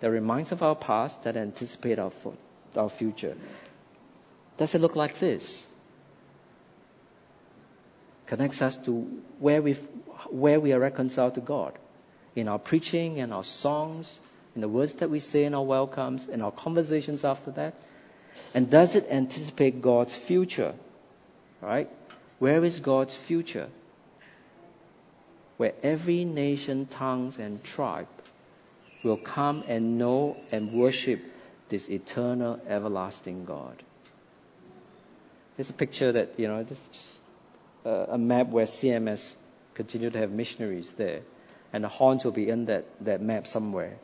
That 0.00 0.10
reminds 0.10 0.52
of 0.52 0.62
our 0.62 0.76
past, 0.76 1.24
that 1.24 1.36
anticipate 1.36 1.98
our, 1.98 2.12
our 2.76 2.88
future. 2.88 3.36
Does 4.58 4.74
it 4.76 4.80
look 4.80 4.94
like 4.94 5.18
this? 5.18 5.66
Connects 8.28 8.60
us 8.60 8.76
to 8.84 8.92
where 9.38 9.62
we 9.62 9.72
where 10.30 10.60
we 10.60 10.72
are 10.72 10.78
reconciled 10.78 11.34
to 11.36 11.40
God. 11.40 11.72
In 12.36 12.46
our 12.46 12.58
preaching 12.58 13.20
and 13.20 13.32
our 13.32 13.44
songs, 13.44 14.18
in 14.54 14.60
the 14.60 14.68
words 14.68 14.92
that 14.94 15.08
we 15.08 15.18
say 15.18 15.44
in 15.44 15.54
our 15.54 15.64
welcomes, 15.64 16.28
in 16.28 16.42
our 16.42 16.52
conversations 16.52 17.24
after 17.24 17.50
that. 17.52 17.74
And 18.54 18.70
does 18.70 18.96
it 18.96 19.06
anticipate 19.10 19.80
God's 19.80 20.14
future? 20.14 20.74
Right? 21.62 21.88
Where 22.38 22.62
is 22.64 22.80
God's 22.80 23.14
future? 23.14 23.68
Where 25.56 25.72
every 25.82 26.24
nation, 26.24 26.86
tongues, 26.86 27.38
and 27.38 27.64
tribe 27.64 28.08
will 29.02 29.16
come 29.16 29.64
and 29.66 29.98
know 29.98 30.36
and 30.52 30.72
worship 30.72 31.20
this 31.68 31.88
eternal, 31.88 32.60
everlasting 32.68 33.44
God. 33.44 33.82
Here's 35.56 35.70
a 35.70 35.72
picture 35.72 36.12
that, 36.12 36.34
you 36.38 36.46
know, 36.46 36.62
just 36.62 37.18
a 37.84 38.18
map 38.18 38.48
where 38.48 38.66
CMS 38.66 39.34
continue 39.74 40.10
to 40.10 40.18
have 40.18 40.30
missionaries 40.30 40.90
there. 40.92 41.20
And 41.72 41.84
the 41.84 41.88
horns 41.88 42.24
will 42.24 42.32
be 42.32 42.48
in 42.48 42.66
that, 42.66 42.84
that 43.04 43.20
map 43.20 43.46
somewhere. 43.46 43.98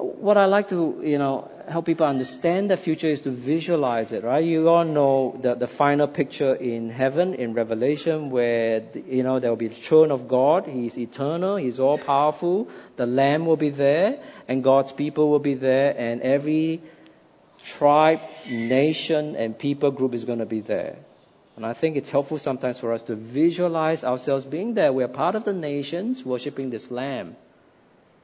what 0.00 0.36
I 0.36 0.46
like 0.46 0.68
to, 0.68 1.00
you 1.02 1.18
know, 1.18 1.50
help 1.68 1.86
people 1.86 2.06
understand 2.06 2.70
the 2.70 2.76
future 2.76 3.08
is 3.08 3.22
to 3.22 3.30
visualize 3.30 4.12
it, 4.12 4.24
right? 4.24 4.44
You 4.44 4.68
all 4.68 4.84
know 4.84 5.38
the, 5.40 5.54
the 5.54 5.66
final 5.66 6.06
picture 6.08 6.54
in 6.54 6.90
heaven, 6.90 7.34
in 7.34 7.54
Revelation, 7.54 8.30
where, 8.30 8.82
you 9.08 9.22
know, 9.22 9.38
there 9.38 9.50
will 9.50 9.56
be 9.56 9.68
the 9.68 9.74
throne 9.74 10.10
of 10.10 10.28
God. 10.28 10.66
He's 10.66 10.98
eternal. 10.98 11.56
He's 11.56 11.80
all 11.80 11.98
powerful. 11.98 12.68
The 12.96 13.06
Lamb 13.06 13.46
will 13.46 13.56
be 13.56 13.70
there, 13.70 14.20
and 14.48 14.64
God's 14.64 14.92
people 14.92 15.30
will 15.30 15.38
be 15.38 15.54
there, 15.54 15.94
and 15.96 16.20
every 16.22 16.82
tribe, 17.64 18.20
nation, 18.48 19.36
and 19.36 19.58
people 19.58 19.90
group 19.90 20.14
is 20.14 20.24
going 20.24 20.38
to 20.38 20.46
be 20.46 20.60
there. 20.60 20.96
And 21.56 21.66
I 21.66 21.72
think 21.72 21.96
it's 21.96 22.10
helpful 22.10 22.38
sometimes 22.38 22.78
for 22.78 22.92
us 22.92 23.02
to 23.04 23.14
visualize 23.14 24.02
ourselves 24.02 24.44
being 24.44 24.74
there. 24.74 24.92
We're 24.92 25.08
part 25.08 25.34
of 25.34 25.44
the 25.44 25.52
nations 25.52 26.24
worshiping 26.24 26.70
this 26.70 26.90
Lamb. 26.90 27.36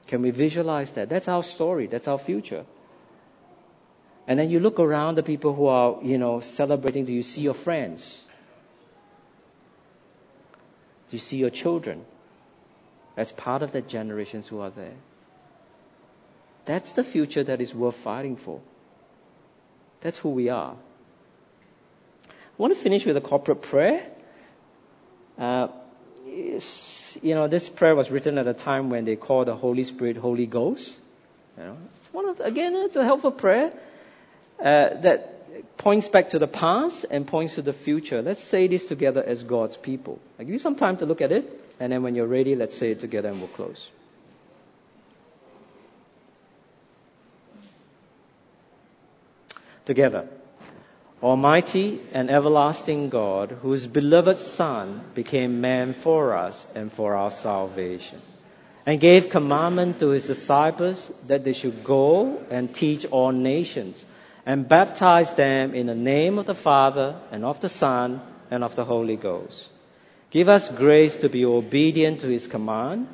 Can 0.07 0.22
we 0.22 0.31
visualize 0.31 0.92
that? 0.92 1.09
That's 1.09 1.29
our 1.29 1.42
story. 1.42 1.87
That's 1.87 2.09
our 2.09 2.18
future. 2.18 2.64
And 4.27 4.38
then 4.38 4.51
you 4.51 4.61
look 4.61 4.81
around 4.81 5.16
the 5.16 5.22
people 5.22 5.55
who 5.55 5.66
are, 5.66 5.99
you 6.03 6.18
know, 6.18 6.40
celebrating. 6.40 7.05
Do 7.05 7.12
you 7.12 7.22
see 7.22 7.42
your 7.42 7.55
friends? 7.55 8.22
Do 11.11 11.16
you 11.16 11.20
see 11.20 11.37
your 11.37 11.51
children? 11.51 12.05
That's 13.14 13.33
part 13.33 13.62
of 13.62 13.72
the 13.72 13.83
generations 13.83 14.49
who 14.49 14.61
are 14.61 14.70
there. 14.70 14.96
That's 16.64 16.92
the 16.92 17.05
future 17.05 17.45
that 17.45 17.61
is 17.61 17.74
worth 17.74 17.97
fighting 17.97 18.37
for. 18.37 18.61
That's 20.01 20.18
who 20.18 20.30
we 20.30 20.49
are. 20.49 20.74
I 22.28 22.59
want 22.59 22.74
to 22.74 22.80
finish 22.80 23.05
with 23.05 23.16
a 23.16 23.20
corporate 23.20 23.62
prayer. 23.62 24.03
Uh, 25.38 25.68
you 26.24 27.34
know, 27.34 27.49
this 27.49 27.68
prayer 27.68 27.94
was 27.94 28.11
written 28.11 28.38
at 28.38 28.47
a 28.47 28.55
time 28.55 28.90
when 28.90 29.05
they 29.05 29.16
called 29.16 29.49
the 29.49 29.55
Holy 29.55 29.84
Spirit 29.84 30.16
Holy 30.16 30.47
Ghost. 30.47 30.97
You 31.59 31.64
know, 31.64 31.76
it's 31.97 32.12
one 32.12 32.28
of, 32.28 32.40
again, 32.40 32.74
it's 32.74 32.97
a 32.97 33.05
helpful 33.05 33.30
prayer 33.30 33.72
uh, 34.59 34.94
that 35.01 35.78
points 35.78 36.09
back 36.09 36.30
to 36.30 36.38
the 36.38 36.47
past 36.47 37.07
and 37.11 37.26
points 37.26 37.55
to 37.55 37.62
the 37.62 37.72
future. 37.72 38.22
Let's 38.22 38.42
say 38.42 38.66
this 38.66 38.84
together 38.86 39.22
as 39.22 39.42
God's 39.42 39.76
people. 39.76 40.18
I'll 40.38 40.44
give 40.44 40.53
you 40.53 40.59
some 40.59 40.76
time 40.76 40.99
to 40.99 41.07
look 41.07 41.20
at 41.20 41.32
it, 41.32 41.49
and 41.80 41.92
then 41.92 42.03
when 42.03 42.14
you're 42.14 42.26
ready, 42.26 42.55
let's 42.55 42.76
say 42.76 42.90
it 42.90 43.01
together 43.01 43.28
and 43.28 43.38
we'll 43.38 43.49
close. 43.49 43.90
Together. 49.87 50.28
Almighty 51.22 52.01
and 52.12 52.30
everlasting 52.30 53.09
God, 53.09 53.51
whose 53.62 53.87
beloved 53.87 54.39
Son 54.39 55.01
became 55.14 55.62
man 55.62 55.95
for 55.95 56.37
us 56.37 56.66
and 56.74 56.93
for 56.93 57.14
our 57.14 57.30
salvation. 57.30 58.20
and 58.87 59.01
gave 59.01 59.30
commandment 59.30 59.99
to 59.99 60.11
his 60.11 60.28
disciples 60.28 61.11
that 61.26 61.43
they 61.43 61.53
should 61.53 61.82
go 61.82 62.41
and 62.51 62.72
teach 62.72 63.05
all 63.07 63.32
nations 63.32 64.03
and 64.47 64.68
baptize 64.68 65.32
them 65.34 65.74
in 65.74 65.89
the 65.89 65.95
name 65.95 66.39
of 66.39 66.47
the 66.47 66.55
Father 66.55 67.16
and 67.32 67.45
of 67.45 67.61
the 67.61 67.68
Son 67.68 68.20
and 68.49 68.62
of 68.62 68.76
the 68.76 68.84
Holy 68.84 69.16
Ghost. 69.16 69.68
Give 70.30 70.49
us 70.49 70.68
grace 70.68 71.16
to 71.16 71.28
be 71.28 71.45
obedient 71.45 72.20
to 72.20 72.28
his 72.28 72.47
command 72.47 73.09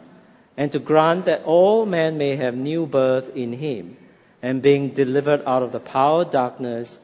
and 0.58 0.70
to 0.72 0.78
grant 0.78 1.24
that 1.24 1.44
all 1.44 1.86
men 1.86 2.18
may 2.18 2.36
have 2.36 2.54
new 2.54 2.84
birth 2.84 3.34
in 3.34 3.54
him 3.54 3.96
and 4.42 4.60
being 4.60 4.90
delivered 4.90 5.42
out 5.46 5.62
of 5.62 5.72
the 5.72 5.80
power 5.80 6.22
of 6.22 6.30
darkness 6.30 6.98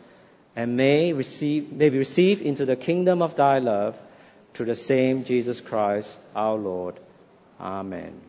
and 0.57 0.76
may 0.76 1.12
receive, 1.12 1.72
may 1.72 1.89
be 1.89 1.99
received 1.99 2.43
into 2.43 2.66
the 2.66 2.76
kingdom 2.76 3.22
of 3.22 3.36
thy 3.36 3.59
love 3.59 4.01
through 4.55 4.66
the 4.66 4.74
same 4.74 5.24
Jesus 5.24 5.61
Christ 5.61 6.18
our 6.34 6.57
Lord. 6.57 6.99
Amen. 7.61 8.28